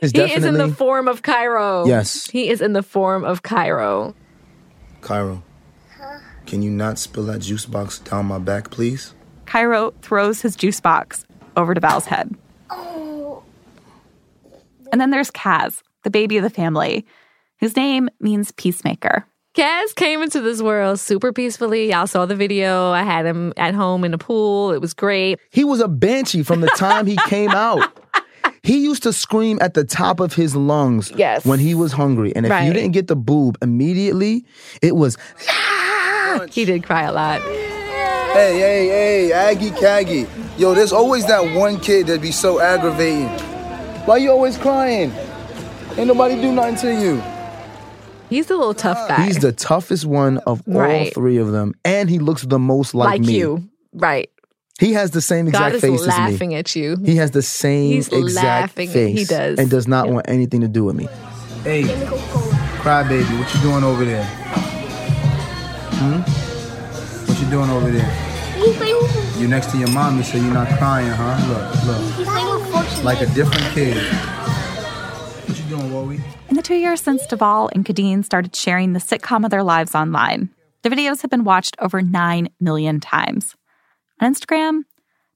He 0.00 0.32
is 0.32 0.44
in 0.44 0.54
the 0.54 0.68
form 0.68 1.08
of 1.08 1.22
Cairo. 1.22 1.86
Yes. 1.86 2.30
He 2.30 2.48
is 2.48 2.60
in 2.60 2.72
the 2.72 2.82
form 2.82 3.24
of 3.24 3.42
Cairo. 3.42 4.14
Cairo, 5.00 5.42
can 6.50 6.62
you 6.62 6.70
not 6.70 6.98
spill 6.98 7.24
that 7.26 7.38
juice 7.40 7.64
box 7.64 8.00
down 8.00 8.26
my 8.26 8.38
back, 8.38 8.70
please? 8.72 9.14
Cairo 9.46 9.92
throws 10.02 10.42
his 10.42 10.56
juice 10.56 10.80
box 10.80 11.24
over 11.56 11.74
to 11.74 11.80
Val's 11.80 12.06
head. 12.06 12.34
Oh. 12.70 13.44
And 14.90 15.00
then 15.00 15.10
there's 15.10 15.30
Kaz, 15.30 15.82
the 16.02 16.10
baby 16.10 16.36
of 16.36 16.42
the 16.42 16.50
family, 16.50 17.06
whose 17.60 17.76
name 17.76 18.08
means 18.18 18.50
peacemaker. 18.50 19.24
Kaz 19.56 19.94
came 19.94 20.22
into 20.22 20.40
this 20.40 20.60
world 20.60 20.98
super 20.98 21.32
peacefully. 21.32 21.90
Y'all 21.90 22.08
saw 22.08 22.26
the 22.26 22.34
video. 22.36 22.90
I 22.90 23.02
had 23.04 23.26
him 23.26 23.52
at 23.56 23.74
home 23.74 24.02
in 24.04 24.10
the 24.10 24.18
pool. 24.18 24.72
It 24.72 24.80
was 24.80 24.92
great. 24.92 25.38
He 25.50 25.62
was 25.62 25.80
a 25.80 25.88
banshee 25.88 26.42
from 26.42 26.60
the 26.62 26.68
time 26.76 27.06
he 27.06 27.16
came 27.28 27.50
out. 27.50 27.96
He 28.62 28.82
used 28.82 29.02
to 29.04 29.12
scream 29.12 29.58
at 29.60 29.74
the 29.74 29.84
top 29.84 30.20
of 30.20 30.34
his 30.34 30.54
lungs 30.54 31.10
Yes. 31.16 31.46
when 31.46 31.58
he 31.60 31.74
was 31.74 31.92
hungry. 31.92 32.34
And 32.36 32.44
if 32.44 32.64
you 32.64 32.72
didn't 32.72 32.92
get 32.92 33.06
the 33.06 33.16
boob 33.16 33.56
immediately, 33.62 34.44
it 34.82 34.96
was 34.96 35.16
He 36.50 36.64
did 36.64 36.84
cry 36.84 37.02
a 37.04 37.12
lot. 37.12 37.40
Hey, 37.42 38.58
hey, 38.58 38.86
hey, 38.88 39.32
Aggie 39.32 39.70
Caggy. 39.70 40.28
Yo, 40.58 40.74
there's 40.74 40.92
always 40.92 41.26
that 41.26 41.56
one 41.56 41.80
kid 41.80 42.06
that 42.08 42.20
be 42.22 42.30
so 42.32 42.60
aggravating. 42.60 43.28
Why 44.06 44.18
you 44.18 44.30
always 44.30 44.56
crying? 44.56 45.12
Ain't 45.96 46.06
nobody 46.06 46.36
do 46.40 46.52
nothing 46.52 46.76
to 46.76 46.92
you. 46.94 47.22
He's 48.28 48.46
the 48.46 48.56
little 48.56 48.74
tough 48.74 49.08
guy. 49.08 49.24
he's 49.26 49.38
the 49.38 49.50
toughest 49.52 50.04
one 50.06 50.38
of 50.38 50.62
all 50.68 50.74
Right. 50.74 51.12
three 51.12 51.38
of 51.38 51.50
them. 51.50 51.74
And 51.84 52.08
he 52.08 52.20
looks 52.20 52.42
the 52.42 52.60
most 52.60 52.94
like, 52.94 53.08
like 53.08 53.20
me. 53.22 53.36
you. 53.38 53.68
Right. 53.92 54.30
He 54.78 54.92
has 54.92 55.10
the 55.10 55.20
same 55.20 55.46
God 55.46 55.72
exact 55.72 55.74
is 55.74 55.80
face 55.82 56.00
as 56.02 56.06
me. 56.06 56.12
laughing 56.32 56.54
at 56.54 56.76
you. 56.76 56.96
He 57.04 57.16
has 57.16 57.32
the 57.32 57.42
same 57.42 57.90
He's 57.94 58.08
exact 58.08 58.44
laughing. 58.44 58.88
face. 58.90 59.18
He 59.18 59.24
does. 59.24 59.58
And 59.58 59.68
does 59.68 59.88
not 59.88 60.08
want 60.08 60.28
anything 60.28 60.60
to 60.60 60.68
do 60.68 60.84
with 60.84 60.94
me. 60.94 61.08
Hey, 61.64 61.82
crybaby, 62.78 63.38
what 63.38 63.52
you 63.54 63.60
doing 63.60 63.82
over 63.84 64.04
there? 64.04 64.24
Hmm? 66.00 66.20
What 67.28 67.38
you 67.38 67.50
doing 67.50 67.68
over 67.68 67.90
there? 67.90 68.10
You 69.38 69.48
next 69.48 69.70
to 69.72 69.76
your 69.76 69.90
mommy, 69.90 70.22
so 70.22 70.38
you're 70.38 70.54
not 70.54 70.66
crying, 70.78 71.10
huh? 71.10 71.36
Look, 71.46 71.84
look, 71.84 73.04
like 73.04 73.20
a 73.20 73.26
different 73.34 73.64
kid. 73.74 73.98
What 75.46 75.58
you 75.58 75.64
doing, 75.64 75.90
Wowie? 75.90 76.22
In 76.48 76.56
the 76.56 76.62
two 76.62 76.76
years 76.76 77.02
since 77.02 77.26
Devale 77.26 77.68
and 77.74 77.84
Khadeen 77.84 78.24
started 78.24 78.56
sharing 78.56 78.94
the 78.94 78.98
sitcom 78.98 79.44
of 79.44 79.50
their 79.50 79.62
lives 79.62 79.94
online, 79.94 80.48
the 80.84 80.88
videos 80.88 81.20
have 81.20 81.30
been 81.30 81.44
watched 81.44 81.76
over 81.80 82.00
9 82.00 82.48
million 82.60 82.98
times. 82.98 83.54
On 84.22 84.32
Instagram, 84.32 84.84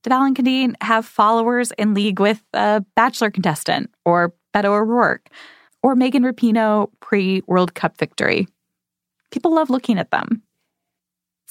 Devale 0.02 0.28
and 0.28 0.34
Khadeen 0.34 0.76
have 0.80 1.04
followers 1.04 1.72
in 1.72 1.92
league 1.92 2.20
with 2.20 2.42
a 2.54 2.82
Bachelor 2.96 3.30
contestant 3.30 3.90
or 4.06 4.32
Beto 4.54 4.70
O'Rourke 4.70 5.28
or 5.82 5.94
Megan 5.94 6.22
Rapinoe 6.22 6.90
pre 7.00 7.42
World 7.46 7.74
Cup 7.74 7.98
victory. 7.98 8.48
People 9.30 9.54
love 9.54 9.68
looking 9.68 9.98
at 9.98 10.10
them. 10.10 10.42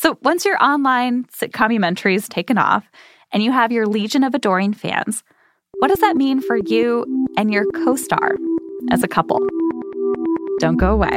So 0.03 0.19
once 0.21 0.43
your 0.43 0.61
online 0.61 1.23
sitcomumentary 1.27 2.13
is 2.13 2.27
taken 2.27 2.57
off 2.57 2.91
and 3.31 3.41
you 3.41 3.53
have 3.53 3.71
your 3.71 3.85
legion 3.85 4.25
of 4.25 4.35
adoring 4.35 4.73
fans, 4.73 5.23
what 5.79 5.87
does 5.87 6.01
that 6.01 6.17
mean 6.17 6.41
for 6.41 6.57
you 6.57 7.05
and 7.37 7.53
your 7.53 7.63
co 7.73 7.95
star 7.95 8.35
as 8.91 9.01
a 9.01 9.07
couple? 9.07 9.39
Don't 10.59 10.75
go 10.75 10.91
away. 10.91 11.07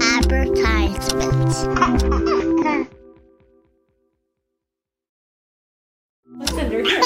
Advertisements. 0.00 1.66
What's 6.38 6.54
under 6.54 6.82
here? 6.82 7.02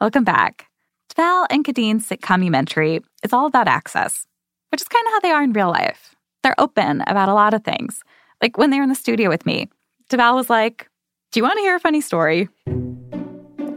Welcome 0.00 0.22
back. 0.22 0.68
Val 1.16 1.46
and 1.48 1.64
Khadeen's 1.64 2.08
sitcomumentary 2.08 3.00
is 3.22 3.32
all 3.32 3.46
about 3.46 3.68
access, 3.68 4.26
which 4.72 4.80
is 4.80 4.88
kind 4.88 5.06
of 5.06 5.12
how 5.12 5.20
they 5.20 5.30
are 5.30 5.44
in 5.44 5.52
real 5.52 5.68
life. 5.68 6.16
They're 6.42 6.58
open 6.58 7.02
about 7.06 7.28
a 7.28 7.34
lot 7.34 7.54
of 7.54 7.62
things. 7.62 8.02
Like 8.42 8.58
when 8.58 8.70
they 8.70 8.78
were 8.78 8.82
in 8.82 8.88
the 8.88 8.96
studio 8.96 9.28
with 9.28 9.46
me, 9.46 9.70
Devale 10.10 10.34
was 10.34 10.50
like, 10.50 10.88
Do 11.30 11.38
you 11.38 11.44
want 11.44 11.56
to 11.56 11.62
hear 11.62 11.76
a 11.76 11.80
funny 11.80 12.00
story? 12.00 12.48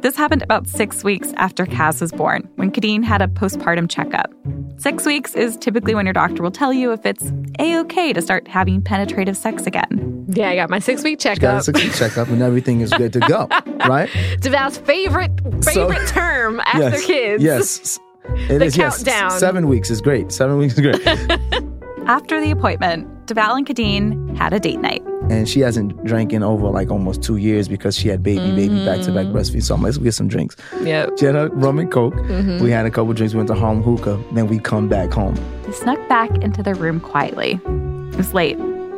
This 0.02 0.16
happened 0.16 0.42
about 0.42 0.68
six 0.68 1.04
weeks 1.04 1.32
after 1.38 1.66
Kaz 1.66 2.02
was 2.02 2.12
born, 2.12 2.50
when 2.56 2.72
Khadeen 2.72 3.04
had 3.04 3.22
a 3.22 3.28
postpartum 3.28 3.90
checkup. 3.90 4.34
Six 4.78 5.06
weeks 5.06 5.36
is 5.36 5.58
typically 5.58 5.94
when 5.94 6.06
your 6.06 6.14
doctor 6.14 6.42
will 6.42 6.52
tell 6.52 6.74
you 6.74 6.92
if 6.92 7.06
it's 7.06 7.32
a 7.60 7.78
okay 7.80 8.14
to 8.14 8.22
start 8.22 8.48
having 8.48 8.82
penetrative 8.82 9.38
sex 9.38 9.68
again. 9.68 10.17
Yeah, 10.28 10.50
I 10.50 10.56
got 10.56 10.70
my 10.70 10.80
six 10.80 11.04
week 11.04 11.20
checkup. 11.20 11.42
Got 11.42 11.58
a 11.58 11.64
six 11.64 11.84
week 11.84 11.94
checkup 11.94 12.28
and 12.30 12.42
everything 12.42 12.82
is 12.82 12.92
good 12.94 13.14
to 13.14 13.20
go, 13.20 13.48
right? 13.88 14.10
Devale's 14.42 14.78
favorite 14.78 15.32
So- 15.62 15.72
favorite 15.90 16.08
term 16.08 16.60
after 16.62 16.80
yes. 16.90 17.06
kids. 17.06 17.44
Yes. 17.44 18.00
It 18.50 18.60
The 18.60 18.66
is, 18.66 18.76
yes. 18.78 19.40
Seven 19.40 19.70
weeks 19.70 19.90
is 19.90 20.02
great. 20.02 20.34
Seven 20.34 20.58
weeks 20.58 20.78
is 20.78 20.82
great. 20.82 21.02
After 22.08 22.42
the 22.42 22.52
appointment, 22.52 23.26
Devale 23.26 23.56
and 23.58 23.66
Khadeen 23.66 24.38
had 24.38 24.52
a 24.52 24.60
date 24.60 24.82
night. 24.82 25.02
and 25.30 25.48
she 25.48 25.62
hasn't 25.62 26.04
drank 26.06 26.34
in 26.34 26.44
over 26.44 26.68
like 26.68 26.92
almost 26.92 27.24
two 27.24 27.38
years 27.38 27.70
because 27.70 27.98
she 27.98 28.10
had 28.10 28.22
baby, 28.24 28.52
baby, 28.54 28.84
back 28.86 29.00
to 29.06 29.14
back 29.14 29.28
breastfeed. 29.28 29.64
So 29.64 29.76
I'm 29.76 29.82
like, 29.82 29.92
let's 29.94 29.98
get 30.00 30.14
some 30.14 30.28
drinks. 30.28 30.58
Yep. 30.84 31.12
She 31.20 31.26
had 31.26 31.36
a 31.38 31.48
rum 31.50 31.80
and 31.80 31.90
coke. 31.90 32.16
Mhm. 32.16 32.60
We 32.62 32.70
had 32.70 32.86
a 32.86 32.92
couple 32.92 33.14
drinks. 33.14 33.34
We 33.34 33.38
went 33.38 33.48
to 33.48 33.56
home 33.56 33.82
hookah. 33.82 34.22
Then 34.34 34.48
we 34.48 34.60
come 34.60 34.90
back 34.90 35.12
home. 35.14 35.36
They 35.64 35.72
snuck 35.72 36.00
back 36.10 36.30
into 36.44 36.62
their 36.62 36.76
room 36.76 37.00
quietly. 37.00 37.60
It 37.66 38.18
was 38.18 38.34
late, 38.34 38.58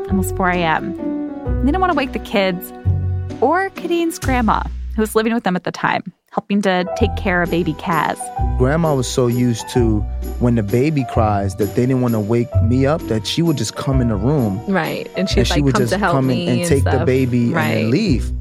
almost 0.10 0.36
4 0.36 0.50
a.m. 0.50 0.96
They 1.60 1.66
didn't 1.66 1.82
want 1.82 1.92
to 1.92 1.98
wake 1.98 2.14
the 2.14 2.20
kids 2.20 2.72
or 3.42 3.70
Khadeen's 3.72 4.18
grandma, 4.18 4.64
who 4.96 5.02
was 5.02 5.14
living 5.14 5.34
with 5.34 5.44
them 5.44 5.58
at 5.58 5.66
the 5.66 5.74
time, 5.74 6.14
helping 6.32 6.62
to 6.62 6.86
take 6.96 7.14
care 7.18 7.42
of 7.42 7.52
baby 7.52 7.74
Kaz. 7.74 8.18
Grandma 8.58 8.96
was 8.96 9.12
so 9.12 9.28
used 9.28 9.68
to 9.72 10.00
when 10.40 10.56
the 10.56 10.64
baby 10.64 11.06
cries 11.12 11.58
that 11.58 11.76
they 11.76 11.86
didn't 11.86 12.00
want 12.00 12.14
to 12.14 12.20
wake 12.22 12.48
me 12.64 12.86
up 12.86 13.02
that 13.04 13.28
she 13.28 13.42
would 13.42 13.58
just 13.58 13.76
come 13.76 14.00
in 14.00 14.08
the 14.08 14.16
room 14.16 14.64
Right. 14.68 15.12
And 15.18 15.30
she'd 15.30 15.40
and 15.40 15.48
she 15.50 15.62
would 15.62 15.74
come 15.74 15.82
just 15.82 15.92
to 15.92 16.00
help 16.00 16.14
come 16.14 16.30
in 16.30 16.48
and 16.48 16.66
take 16.66 16.86
the 16.86 17.04
baby 17.06 17.50
right. 17.50 17.66
and 17.66 17.90
leave. 17.90 18.32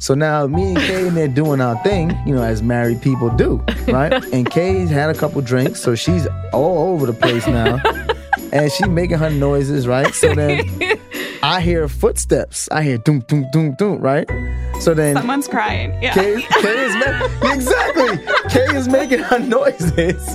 So 0.00 0.14
now 0.14 0.48
me 0.48 0.70
and 0.70 0.78
Kay 0.78 1.06
in 1.06 1.14
there 1.14 1.28
doing 1.28 1.60
our 1.60 1.80
thing, 1.84 2.18
you 2.26 2.34
know, 2.34 2.42
as 2.42 2.64
married 2.64 3.00
people 3.00 3.30
do, 3.30 3.64
right? 3.86 4.12
and 4.32 4.50
Kay's 4.50 4.90
had 4.90 5.08
a 5.08 5.14
couple 5.14 5.40
drinks, 5.40 5.80
so 5.80 5.94
she's 5.94 6.26
all 6.52 6.92
over 6.92 7.06
the 7.06 7.12
place 7.12 7.46
now. 7.46 7.80
and 8.52 8.72
she's 8.72 8.88
making 8.88 9.18
her 9.18 9.30
noises, 9.30 9.86
right? 9.86 10.12
So 10.12 10.34
then 10.34 10.58
I 11.46 11.60
hear 11.60 11.86
footsteps. 11.86 12.68
I 12.72 12.82
hear 12.82 12.98
doom, 12.98 13.20
doom, 13.28 13.46
doom, 13.52 13.76
doom, 13.78 14.00
right? 14.00 14.28
So 14.80 14.94
then 14.94 15.14
Someone's 15.14 15.46
crying. 15.46 15.92
Yeah. 16.02 16.12
Kay, 16.12 16.42
Kay 16.60 16.84
is 16.86 16.94
ma- 16.96 17.52
exactly. 17.52 18.18
Kay 18.50 18.76
is 18.76 18.88
making 18.88 19.20
her 19.20 19.38
noises, 19.56 20.26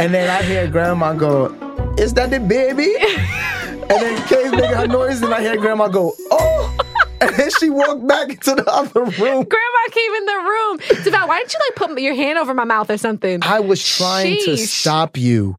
and 0.00 0.14
then 0.14 0.30
I 0.30 0.42
hear 0.42 0.66
Grandma 0.66 1.12
go, 1.12 1.52
"Is 1.98 2.14
that 2.14 2.30
the 2.30 2.40
baby?" 2.40 2.94
And 2.96 3.88
then 3.90 4.26
Kay's 4.26 4.52
making 4.52 4.74
her 4.74 4.86
noises, 4.86 5.20
and 5.20 5.34
I 5.34 5.42
hear 5.42 5.58
Grandma 5.58 5.88
go, 5.88 6.14
"Oh!" 6.30 6.78
And 7.20 7.36
then 7.36 7.50
she 7.60 7.68
walked 7.68 8.06
back 8.06 8.30
into 8.30 8.54
the 8.54 8.64
other 8.66 9.00
room. 9.02 9.44
Grandma 9.44 9.82
came 9.90 10.12
in 10.14 10.24
the 10.24 10.32
room. 10.32 10.78
Devale, 11.04 11.28
why 11.28 11.38
didn't 11.40 11.52
you 11.52 11.60
like 11.68 11.76
put 11.76 12.00
your 12.00 12.14
hand 12.14 12.38
over 12.38 12.54
my 12.54 12.64
mouth 12.64 12.88
or 12.90 12.96
something? 12.96 13.40
I 13.42 13.60
was 13.60 13.86
trying 13.86 14.38
to 14.46 14.56
stop 14.56 15.18
you. 15.18 15.56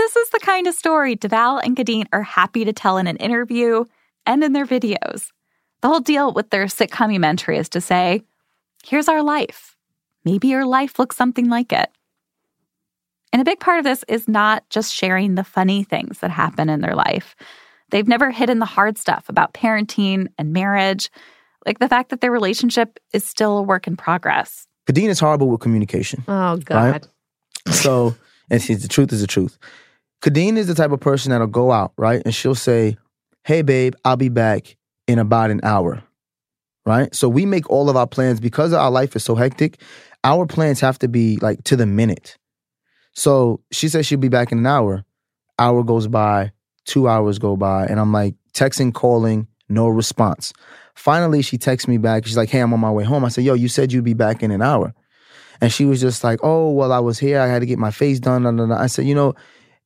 This 0.00 0.16
is 0.16 0.30
the 0.30 0.38
kind 0.38 0.66
of 0.66 0.72
story 0.72 1.14
Devale 1.14 1.60
and 1.62 1.76
Khadeen 1.76 2.06
are 2.10 2.22
happy 2.22 2.64
to 2.64 2.72
tell 2.72 2.96
in 2.96 3.06
an 3.06 3.18
interview 3.18 3.84
and 4.24 4.42
in 4.42 4.54
their 4.54 4.64
videos. 4.64 5.28
The 5.82 5.88
whole 5.88 6.00
deal 6.00 6.32
with 6.32 6.48
their 6.48 6.64
sitcomumentary 6.64 7.58
is 7.58 7.68
to 7.68 7.82
say, 7.82 8.22
here's 8.82 9.10
our 9.10 9.22
life. 9.22 9.76
Maybe 10.24 10.48
your 10.48 10.64
life 10.64 10.98
looks 10.98 11.16
something 11.16 11.50
like 11.50 11.70
it. 11.70 11.90
And 13.30 13.42
a 13.42 13.44
big 13.44 13.60
part 13.60 13.78
of 13.78 13.84
this 13.84 14.02
is 14.08 14.26
not 14.26 14.64
just 14.70 14.94
sharing 14.94 15.34
the 15.34 15.44
funny 15.44 15.84
things 15.84 16.20
that 16.20 16.30
happen 16.30 16.70
in 16.70 16.80
their 16.80 16.94
life. 16.94 17.36
They've 17.90 18.08
never 18.08 18.30
hidden 18.30 18.58
the 18.58 18.64
hard 18.64 18.96
stuff 18.96 19.28
about 19.28 19.52
parenting 19.52 20.28
and 20.38 20.54
marriage, 20.54 21.10
like 21.66 21.78
the 21.78 21.90
fact 21.90 22.08
that 22.08 22.22
their 22.22 22.32
relationship 22.32 22.98
is 23.12 23.26
still 23.26 23.58
a 23.58 23.62
work 23.62 23.86
in 23.86 23.98
progress. 23.98 24.66
Khadeen 24.86 25.10
is 25.10 25.20
horrible 25.20 25.50
with 25.50 25.60
communication. 25.60 26.24
Oh 26.26 26.56
God. 26.56 26.90
Right? 26.90 27.74
So, 27.74 28.16
and 28.48 28.62
see, 28.62 28.72
the 28.72 28.88
truth 28.88 29.12
is 29.12 29.20
the 29.20 29.26
truth. 29.26 29.58
Khadeen 30.22 30.56
is 30.56 30.66
the 30.66 30.74
type 30.74 30.92
of 30.92 31.00
person 31.00 31.30
that'll 31.30 31.46
go 31.46 31.72
out, 31.72 31.92
right? 31.96 32.22
And 32.24 32.34
she'll 32.34 32.54
say, 32.54 32.96
Hey, 33.44 33.62
babe, 33.62 33.94
I'll 34.04 34.16
be 34.16 34.28
back 34.28 34.76
in 35.08 35.18
about 35.18 35.50
an 35.50 35.60
hour, 35.62 36.02
right? 36.84 37.14
So 37.14 37.28
we 37.28 37.46
make 37.46 37.68
all 37.70 37.88
of 37.88 37.96
our 37.96 38.06
plans 38.06 38.38
because 38.38 38.72
our 38.72 38.90
life 38.90 39.16
is 39.16 39.24
so 39.24 39.34
hectic. 39.34 39.80
Our 40.22 40.46
plans 40.46 40.80
have 40.80 40.98
to 40.98 41.08
be 41.08 41.36
like 41.38 41.64
to 41.64 41.76
the 41.76 41.86
minute. 41.86 42.36
So 43.14 43.60
she 43.72 43.88
says 43.88 44.06
she'll 44.06 44.18
be 44.18 44.28
back 44.28 44.52
in 44.52 44.58
an 44.58 44.66
hour. 44.66 45.04
Hour 45.58 45.82
goes 45.82 46.06
by, 46.06 46.52
two 46.84 47.08
hours 47.08 47.38
go 47.38 47.56
by, 47.56 47.86
and 47.86 47.98
I'm 47.98 48.12
like 48.12 48.34
texting, 48.52 48.92
calling, 48.92 49.46
no 49.68 49.88
response. 49.88 50.52
Finally, 50.94 51.42
she 51.42 51.56
texts 51.56 51.88
me 51.88 51.96
back. 51.96 52.26
She's 52.26 52.36
like, 52.36 52.50
Hey, 52.50 52.60
I'm 52.60 52.74
on 52.74 52.80
my 52.80 52.90
way 52.90 53.04
home. 53.04 53.24
I 53.24 53.28
said, 53.28 53.44
Yo, 53.44 53.54
you 53.54 53.68
said 53.68 53.92
you'd 53.92 54.04
be 54.04 54.14
back 54.14 54.42
in 54.42 54.50
an 54.50 54.60
hour. 54.60 54.92
And 55.62 55.72
she 55.72 55.84
was 55.84 56.00
just 56.00 56.22
like, 56.22 56.40
Oh, 56.42 56.70
well, 56.70 56.92
I 56.92 56.98
was 56.98 57.18
here. 57.18 57.40
I 57.40 57.46
had 57.46 57.60
to 57.60 57.66
get 57.66 57.78
my 57.78 57.90
face 57.90 58.20
done. 58.20 58.42
Blah. 58.56 58.76
I 58.76 58.86
said, 58.86 59.06
You 59.06 59.14
know, 59.14 59.34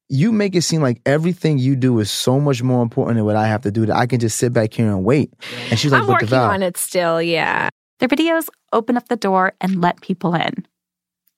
you 0.08 0.32
make 0.32 0.54
it 0.54 0.62
seem 0.62 0.82
like 0.82 1.00
everything 1.06 1.58
you 1.58 1.76
do 1.76 1.98
is 1.98 2.10
so 2.10 2.38
much 2.38 2.62
more 2.62 2.82
important 2.82 3.16
than 3.16 3.24
what 3.24 3.36
I 3.36 3.46
have 3.46 3.62
to 3.62 3.70
do 3.70 3.86
that 3.86 3.96
I 3.96 4.06
can 4.06 4.20
just 4.20 4.36
sit 4.36 4.52
back 4.52 4.72
here 4.74 4.86
and 4.88 5.04
wait. 5.04 5.32
And 5.70 5.78
she's 5.78 5.92
like, 5.92 6.02
I'm 6.02 6.06
but 6.06 6.22
working 6.22 6.32
on 6.34 6.62
it 6.62 6.76
still, 6.76 7.20
yeah. 7.22 7.68
Their 8.00 8.08
videos 8.08 8.48
open 8.72 8.96
up 8.96 9.08
the 9.08 9.16
door 9.16 9.52
and 9.60 9.80
let 9.80 10.00
people 10.02 10.34
in, 10.34 10.66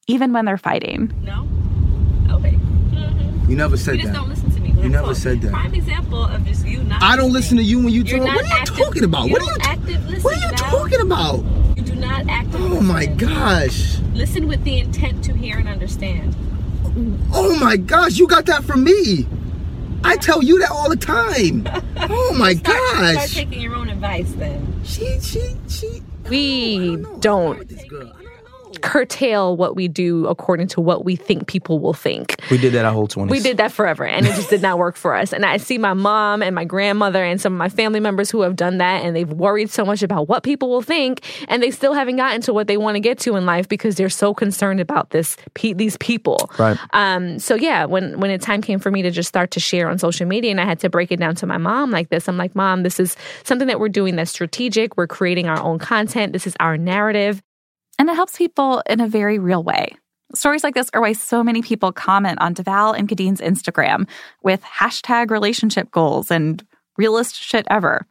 even 0.08 0.32
when 0.32 0.46
they're 0.46 0.56
fighting. 0.58 1.12
No? 1.22 1.46
Okay. 2.34 2.58
You 3.48 3.54
never 3.56 3.76
said 3.76 3.96
You 3.96 4.02
just 4.02 4.12
that. 4.14 4.18
don't 4.18 4.28
listen 4.28 4.50
to 4.50 4.60
me. 4.60 4.70
You 4.72 4.82
I 4.82 4.88
never 4.88 5.06
talk. 5.08 5.16
said 5.16 5.40
that. 5.42 5.52
Prime 5.52 5.74
example 5.74 6.24
of 6.24 6.44
just 6.44 6.66
you 6.66 6.82
not. 6.82 7.02
I 7.02 7.14
don't 7.16 7.32
listen 7.32 7.56
to 7.58 7.62
you 7.62 7.78
when 7.78 7.90
you 7.92 8.02
talk. 8.02 8.20
What 8.20 8.30
are 8.30 8.42
you 8.46 8.52
active- 8.52 8.76
talking 8.76 9.04
about? 9.04 9.26
You 9.26 9.32
What 9.32 9.42
are 9.42 9.46
don't 9.46 9.62
you 9.64 9.70
active 9.70 10.24
What 10.24 10.36
are 10.36 10.40
you 10.40 10.56
Val. 10.56 10.70
talking 10.70 11.00
about? 11.02 11.44
You 11.76 11.82
do 11.84 11.94
not 11.94 12.28
actively 12.28 12.76
Oh 12.78 12.80
my 12.80 13.00
listen. 13.00 13.16
gosh. 13.16 13.98
Listen 14.14 14.48
with 14.48 14.64
the 14.64 14.78
intent 14.80 15.22
to 15.24 15.34
hear 15.34 15.56
and 15.58 15.68
understand. 15.68 16.34
Oh 17.32 17.58
my 17.60 17.76
gosh, 17.76 18.16
you 18.16 18.26
got 18.26 18.46
that 18.46 18.64
from 18.64 18.84
me. 18.84 19.26
I 20.02 20.16
tell 20.16 20.42
you 20.42 20.58
that 20.60 20.70
all 20.70 20.88
the 20.88 20.96
time. 20.96 21.68
Oh 21.96 22.34
my 22.38 22.54
gosh! 22.72 23.12
Start 23.12 23.30
taking 23.30 23.60
your 23.60 23.74
own 23.74 23.88
advice 23.88 24.32
then. 24.32 24.80
She, 24.84 25.20
she, 25.20 25.56
she. 25.68 26.02
We 26.28 26.96
don't 27.20 27.58
curtail 28.86 29.56
what 29.56 29.74
we 29.74 29.88
do 29.88 30.26
according 30.26 30.68
to 30.68 30.80
what 30.80 31.04
we 31.04 31.16
think 31.16 31.48
people 31.48 31.78
will 31.80 31.92
think. 31.92 32.40
we 32.50 32.56
did 32.58 32.72
that 32.72 32.84
our 32.84 32.92
whole 32.92 33.08
20s. 33.08 33.30
We 33.30 33.40
did 33.40 33.56
that 33.56 33.72
forever 33.72 34.06
and 34.06 34.24
it 34.24 34.34
just 34.34 34.48
did 34.48 34.62
not 34.62 34.78
work 34.78 34.94
for 34.96 35.14
us. 35.14 35.32
And 35.32 35.44
I 35.44 35.56
see 35.56 35.76
my 35.76 35.92
mom 35.92 36.42
and 36.42 36.54
my 36.54 36.64
grandmother 36.64 37.24
and 37.24 37.40
some 37.40 37.52
of 37.52 37.58
my 37.58 37.68
family 37.68 37.98
members 37.98 38.30
who 38.30 38.42
have 38.42 38.54
done 38.54 38.78
that 38.78 39.04
and 39.04 39.16
they've 39.16 39.32
worried 39.32 39.70
so 39.70 39.84
much 39.84 40.02
about 40.02 40.28
what 40.28 40.44
people 40.44 40.70
will 40.70 40.82
think 40.82 41.24
and 41.48 41.62
they 41.62 41.70
still 41.70 41.94
haven't 41.94 42.16
gotten 42.16 42.40
to 42.42 42.52
what 42.54 42.68
they 42.68 42.76
want 42.76 42.94
to 42.94 43.00
get 43.00 43.18
to 43.18 43.34
in 43.36 43.44
life 43.44 43.68
because 43.68 43.96
they're 43.96 44.08
so 44.08 44.32
concerned 44.32 44.80
about 44.80 45.10
this 45.10 45.36
pe- 45.54 45.72
these 45.72 45.96
people. 45.98 46.50
Right. 46.58 46.78
Um 46.92 47.38
so 47.40 47.56
yeah, 47.56 47.84
when 47.86 48.20
when 48.20 48.30
the 48.30 48.38
time 48.38 48.62
came 48.62 48.78
for 48.78 48.90
me 48.90 49.02
to 49.02 49.10
just 49.10 49.28
start 49.28 49.50
to 49.52 49.60
share 49.60 49.88
on 49.88 49.98
social 49.98 50.26
media 50.26 50.50
and 50.52 50.60
I 50.60 50.64
had 50.64 50.78
to 50.80 50.88
break 50.88 51.10
it 51.10 51.18
down 51.18 51.34
to 51.36 51.46
my 51.46 51.58
mom 51.58 51.90
like 51.90 52.08
this, 52.10 52.28
I'm 52.28 52.36
like, 52.36 52.54
"Mom, 52.54 52.82
this 52.84 53.00
is 53.00 53.16
something 53.42 53.66
that 53.68 53.80
we're 53.80 53.88
doing 53.88 54.16
that's 54.16 54.30
strategic. 54.30 54.96
We're 54.96 55.06
creating 55.06 55.48
our 55.48 55.60
own 55.60 55.78
content. 55.78 56.32
This 56.32 56.46
is 56.46 56.54
our 56.60 56.78
narrative." 56.78 57.42
And 57.98 58.08
it 58.10 58.14
helps 58.14 58.36
people 58.36 58.82
in 58.88 59.00
a 59.00 59.08
very 59.08 59.38
real 59.38 59.62
way. 59.62 59.96
Stories 60.34 60.64
like 60.64 60.74
this 60.74 60.90
are 60.92 61.00
why 61.00 61.12
so 61.12 61.42
many 61.42 61.62
people 61.62 61.92
comment 61.92 62.40
on 62.40 62.54
Devale 62.54 62.98
and 62.98 63.08
Khadeen's 63.08 63.40
Instagram 63.40 64.08
with 64.42 64.62
hashtag 64.62 65.30
relationship 65.30 65.90
goals 65.90 66.30
and 66.30 66.66
realest 66.96 67.36
shit 67.36 67.66
ever. 67.70 68.06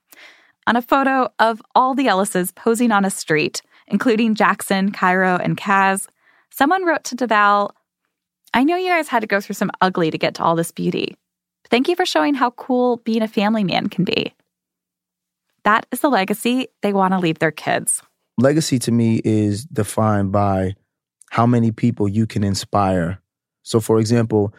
On 0.68 0.76
a 0.76 0.82
photo 0.82 1.30
of 1.40 1.62
all 1.76 1.94
the 1.94 2.08
Ellises 2.08 2.56
posing 2.56 2.92
on 2.92 3.06
a 3.06 3.10
street, 3.10 3.62
including 3.88 4.34
Jackson, 4.34 4.92
Cairo, 4.92 5.38
and 5.38 5.58
Kaz, 5.58 6.08
someone 6.50 6.86
wrote 6.86 7.04
to 7.06 7.16
Devale, 7.16 7.72
I 8.54 8.64
know 8.64 8.78
you 8.78 8.88
guys 8.88 9.10
had 9.10 9.20
to 9.20 9.28
go 9.28 9.42
through 9.42 9.56
some 9.56 9.72
ugly 9.82 10.10
to 10.10 10.18
get 10.18 10.36
to 10.36 10.44
all 10.44 10.56
this 10.56 10.72
beauty. 10.72 11.18
Thank 11.70 11.90
you 11.90 11.96
for 11.96 12.06
showing 12.06 12.34
how 12.34 12.52
cool 12.52 12.98
being 12.98 13.22
a 13.22 13.28
family 13.28 13.64
man 13.64 13.90
can 13.90 14.06
be. 14.06 14.34
That 15.64 15.86
is 15.92 16.00
the 16.00 16.10
legacy 16.10 16.68
they 16.82 16.94
want 16.94 17.14
to 17.14 17.20
leave 17.20 17.40
their 17.40 17.52
kids. 17.52 18.02
Legacy 18.38 18.80
to 18.80 18.92
me 18.92 19.22
is 19.24 19.66
defined 19.66 20.32
by 20.32 20.76
how 21.32 21.46
many 21.46 21.72
people 21.72 22.08
you 22.08 22.26
can 22.28 22.44
inspire. 22.44 23.20
So, 23.64 23.80
for 23.80 24.00
example, 24.00 24.54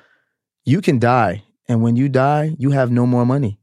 you 0.65 0.81
can 0.81 0.99
die, 0.99 1.45
and 1.69 1.83
when 1.83 1.97
you 1.97 2.09
die, 2.09 2.55
you 2.59 2.71
have 2.71 2.91
no 2.91 3.07
more 3.07 3.25
money. 3.25 3.59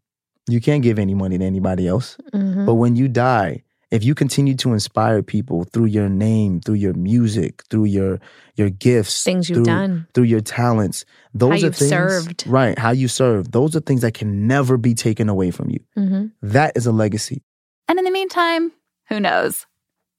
You 0.50 0.60
can't 0.62 0.84
give 0.84 1.00
any 1.00 1.14
money 1.14 1.38
to 1.38 1.44
anybody 1.46 1.88
else. 1.88 2.18
Mhm. 2.34 2.66
But 2.66 2.76
when 2.76 2.96
you 2.96 3.08
die, 3.08 3.64
if 3.92 4.04
you 4.04 4.16
continue 4.16 4.56
to 4.56 4.74
inspire 4.74 5.22
people 5.22 5.66
through 5.66 5.86
your 5.86 6.10
name, 6.10 6.60
through 6.62 6.76
your 6.76 6.94
music, 6.94 7.64
through 7.70 7.86
your 7.86 8.20
your 8.56 8.70
gifts, 8.70 9.24
Things 9.24 9.50
you've 9.50 9.58
through, 9.58 9.66
done. 9.66 10.08
through 10.14 10.26
your 10.26 10.42
talents, 10.42 11.06
those 11.34 11.52
are 11.64 11.66
you've 11.68 11.76
things, 11.76 11.90
served. 11.90 12.46
right? 12.48 12.78
How 12.78 12.92
you 12.92 13.08
serve, 13.08 13.52
those 13.52 13.76
are 13.76 13.80
things 13.82 14.02
that 14.02 14.14
can 14.14 14.48
never 14.48 14.78
be 14.78 14.94
taken 14.94 15.28
away 15.30 15.50
from 15.52 15.70
you. 15.70 15.80
Mhm. 15.98 16.32
That 16.42 16.76
is 16.76 16.86
a 16.86 16.92
legacy. 16.92 17.42
And 17.88 17.98
in 18.00 18.06
the 18.06 18.12
meantime, 18.12 18.72
who 19.10 19.20
knows? 19.20 19.66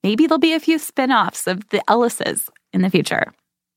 Maybe 0.04 0.26
there'll 0.26 0.38
be 0.38 0.52
a 0.52 0.60
few 0.60 0.78
spin 0.78 1.10
offs 1.10 1.46
of 1.46 1.66
the 1.70 1.82
Ellises 1.88 2.50
in 2.74 2.82
the 2.82 2.90
future. 2.90 3.32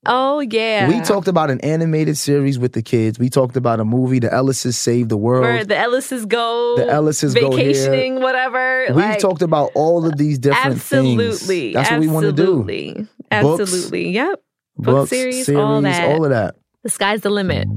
Oh 0.05 0.41
yeah. 0.41 0.89
We 0.89 0.99
talked 0.99 1.29
about 1.29 1.49
an 1.49 1.61
animated 1.61 2.17
series 2.17 2.59
with 2.59 2.73
the 2.73 2.81
kids. 2.81 3.17
We 3.17 3.29
talked 3.29 3.55
about 3.55 3.79
a 3.79 3.85
movie, 3.85 4.19
The 4.19 4.27
Ellises 4.27 4.75
Save 4.75 5.07
the 5.07 5.15
World. 5.15 5.43
where 5.43 5.63
the 5.63 5.75
Ellises 5.75 6.27
go, 6.27 6.75
The 6.75 6.83
Ellises 6.83 7.33
go 7.33 7.55
here. 7.55 7.67
vacationing, 7.71 8.19
whatever. 8.19 8.87
We've 8.89 8.97
like, 8.97 9.19
talked 9.19 9.41
about 9.41 9.71
all 9.73 10.05
of 10.05 10.17
these 10.17 10.37
different 10.37 10.75
absolutely, 10.75 11.23
things. 11.23 11.35
Absolutely. 11.35 11.73
That's 11.73 11.91
what 11.91 11.99
we 12.01 12.07
want 12.09 12.25
to 12.25 12.33
do. 12.33 12.59
absolutely, 12.59 13.07
absolutely. 13.31 14.09
Yep. 14.09 14.43
Book 14.75 14.85
Books, 14.85 15.09
series, 15.09 15.49
all 15.49 15.81
that. 15.81 16.09
all 16.09 16.25
of 16.25 16.31
that. 16.31 16.55
The 16.83 16.89
sky's 16.89 17.21
the 17.21 17.29
limit. 17.29 17.69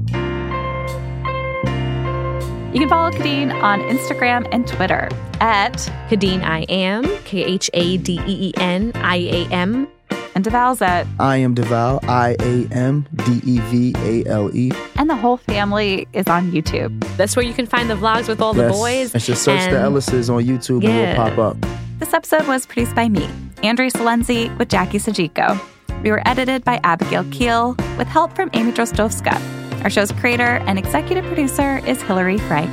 You 2.73 2.79
can 2.79 2.89
follow 2.89 3.11
Khadeen 3.11 3.53
on 3.63 3.79
Instagram 3.79 4.45
and 4.51 4.67
Twitter 4.67 5.07
at 5.41 5.73
Khadeen 6.09 6.41
I 6.43 6.59
am, 6.69 7.03
K 7.25 7.43
H 7.43 7.69
A 7.73 7.97
D 7.97 8.21
E 8.25 8.47
E 8.49 8.53
N 8.57 8.91
I 8.95 9.17
A 9.17 9.45
M. 9.51 9.87
And 10.33 10.45
Devale's 10.45 10.81
at 10.81 11.05
I 11.19 11.37
am 11.37 11.53
Devale, 11.55 11.99
I 12.07 12.37
A 12.39 12.67
M 12.73 13.05
D 13.25 13.41
E 13.43 13.59
V 13.59 13.93
A 13.97 14.29
L 14.29 14.49
E. 14.55 14.71
and 14.95 15.09
the 15.09 15.15
whole 15.15 15.35
family 15.37 16.07
is 16.13 16.27
on 16.27 16.51
YouTube. 16.51 17.03
That's 17.17 17.35
where 17.35 17.43
you 17.43 17.53
can 17.53 17.65
find 17.65 17.89
the 17.89 17.95
vlogs 17.95 18.29
with 18.29 18.39
all 18.41 18.53
the 18.53 18.69
boys. 18.69 19.13
And 19.13 19.21
just 19.21 19.43
search 19.43 19.59
and- 19.59 19.75
the 19.75 19.79
Ellises 19.79 20.29
on 20.33 20.43
YouTube 20.45 20.75
and 20.85 20.93
Yeah. 20.93 21.17
we'll 21.17 21.29
pop 21.35 21.37
up. 21.37 21.57
This 21.99 22.13
episode 22.13 22.47
was 22.47 22.65
produced 22.65 22.95
by 22.95 23.09
me, 23.09 23.27
Andre 23.63 23.89
Silenzi, 23.89 24.57
with 24.57 24.69
Jackie 24.69 24.99
Sajico. 24.99 25.59
We 26.01 26.11
were 26.11 26.21
edited 26.25 26.63
by 26.63 26.79
Abigail 26.83 27.25
Keel 27.31 27.75
with 27.97 28.07
help 28.07 28.33
from 28.35 28.49
Amy 28.53 28.71
Drozdowska. 28.71 29.39
Our 29.83 29.89
show's 29.89 30.11
creator 30.13 30.61
and 30.65 30.79
executive 30.79 31.25
producer 31.25 31.79
is 31.85 32.01
Hilary 32.03 32.37
Frank. 32.37 32.71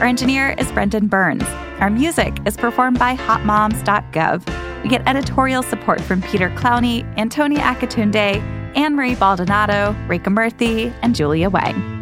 Our 0.00 0.06
engineer 0.06 0.54
is 0.56 0.72
Brendan 0.72 1.08
Burns. 1.08 1.44
Our 1.78 1.90
music 1.90 2.38
is 2.46 2.56
performed 2.56 2.98
by 2.98 3.16
hotmoms.gov. 3.16 4.82
We 4.82 4.88
get 4.88 5.06
editorial 5.06 5.62
support 5.62 6.00
from 6.00 6.22
Peter 6.22 6.48
Clowney, 6.48 7.04
Antoni 7.16 7.58
Akatunde, 7.58 8.40
Anne 8.74 8.96
Marie 8.96 9.14
Baldonado, 9.14 9.94
Rika 10.08 10.30
Murthy, 10.30 10.90
and 11.02 11.14
Julia 11.14 11.50
Wang. 11.50 12.00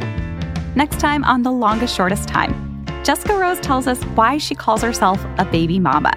Next 0.76 1.00
time 1.00 1.24
on 1.24 1.42
The 1.42 1.50
Longest 1.50 1.96
Shortest 1.96 2.28
Time, 2.28 2.84
Jessica 3.02 3.36
Rose 3.36 3.58
tells 3.58 3.88
us 3.88 4.00
why 4.14 4.38
she 4.38 4.54
calls 4.54 4.80
herself 4.80 5.20
a 5.38 5.44
baby 5.44 5.80
mama. 5.80 6.12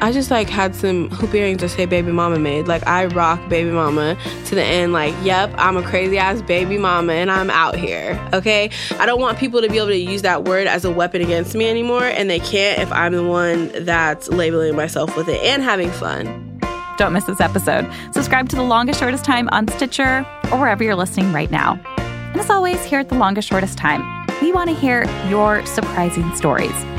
I 0.00 0.12
just 0.12 0.30
like 0.30 0.50
had 0.50 0.74
some 0.74 1.08
hoop 1.10 1.34
earrings 1.34 1.60
that 1.62 1.70
say 1.70 1.86
baby 1.86 2.12
mama 2.12 2.38
made. 2.38 2.66
Like 2.66 2.86
I 2.86 3.06
rock 3.06 3.48
baby 3.48 3.70
mama 3.70 4.16
to 4.46 4.54
the 4.54 4.62
end. 4.62 4.92
Like, 4.92 5.14
yep, 5.22 5.52
I'm 5.56 5.76
a 5.76 5.82
crazy 5.82 6.18
ass 6.18 6.42
baby 6.42 6.78
mama 6.78 7.12
and 7.12 7.30
I'm 7.30 7.50
out 7.50 7.76
here. 7.76 8.20
Okay. 8.32 8.70
I 8.98 9.06
don't 9.06 9.20
want 9.20 9.38
people 9.38 9.62
to 9.62 9.68
be 9.68 9.78
able 9.78 9.88
to 9.88 9.96
use 9.96 10.22
that 10.22 10.44
word 10.44 10.66
as 10.66 10.84
a 10.84 10.90
weapon 10.90 11.22
against 11.22 11.54
me 11.54 11.68
anymore. 11.68 12.04
And 12.04 12.28
they 12.28 12.40
can't 12.40 12.80
if 12.80 12.92
I'm 12.92 13.12
the 13.12 13.24
one 13.24 13.70
that's 13.84 14.28
labeling 14.28 14.76
myself 14.76 15.16
with 15.16 15.28
it 15.28 15.42
and 15.42 15.62
having 15.62 15.90
fun. 15.90 16.60
Don't 16.96 17.12
miss 17.12 17.24
this 17.24 17.40
episode. 17.40 17.90
Subscribe 18.12 18.48
to 18.50 18.56
The 18.56 18.62
Longest 18.62 19.00
Shortest 19.00 19.24
Time 19.24 19.48
on 19.50 19.66
Stitcher 19.68 20.24
or 20.52 20.58
wherever 20.58 20.84
you're 20.84 20.94
listening 20.94 21.32
right 21.32 21.50
now. 21.50 21.80
And 21.96 22.40
as 22.40 22.50
always, 22.50 22.84
here 22.84 23.00
at 23.00 23.08
The 23.08 23.16
Longest 23.16 23.48
Shortest 23.48 23.78
Time, 23.78 24.26
we 24.42 24.52
want 24.52 24.68
to 24.70 24.76
hear 24.76 25.04
your 25.28 25.64
surprising 25.66 26.34
stories. 26.36 26.93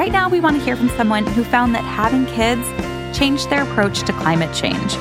Right 0.00 0.12
now, 0.12 0.30
we 0.30 0.40
want 0.40 0.56
to 0.56 0.64
hear 0.64 0.76
from 0.76 0.88
someone 0.96 1.26
who 1.26 1.44
found 1.44 1.74
that 1.74 1.84
having 1.84 2.24
kids 2.24 2.66
changed 3.14 3.50
their 3.50 3.64
approach 3.64 4.00
to 4.04 4.14
climate 4.14 4.54
change. 4.56 4.94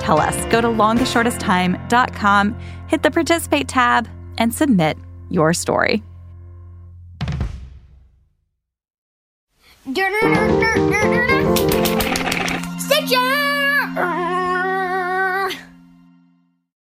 Tell 0.00 0.18
us. 0.18 0.34
Go 0.46 0.62
to 0.62 0.68
longestshortesttime.com, 0.68 2.58
hit 2.88 3.02
the 3.02 3.10
participate 3.10 3.68
tab, 3.68 4.08
and 4.38 4.54
submit 4.54 4.96
your 5.28 5.52
story. 5.52 6.02
Stitches! 12.78 13.51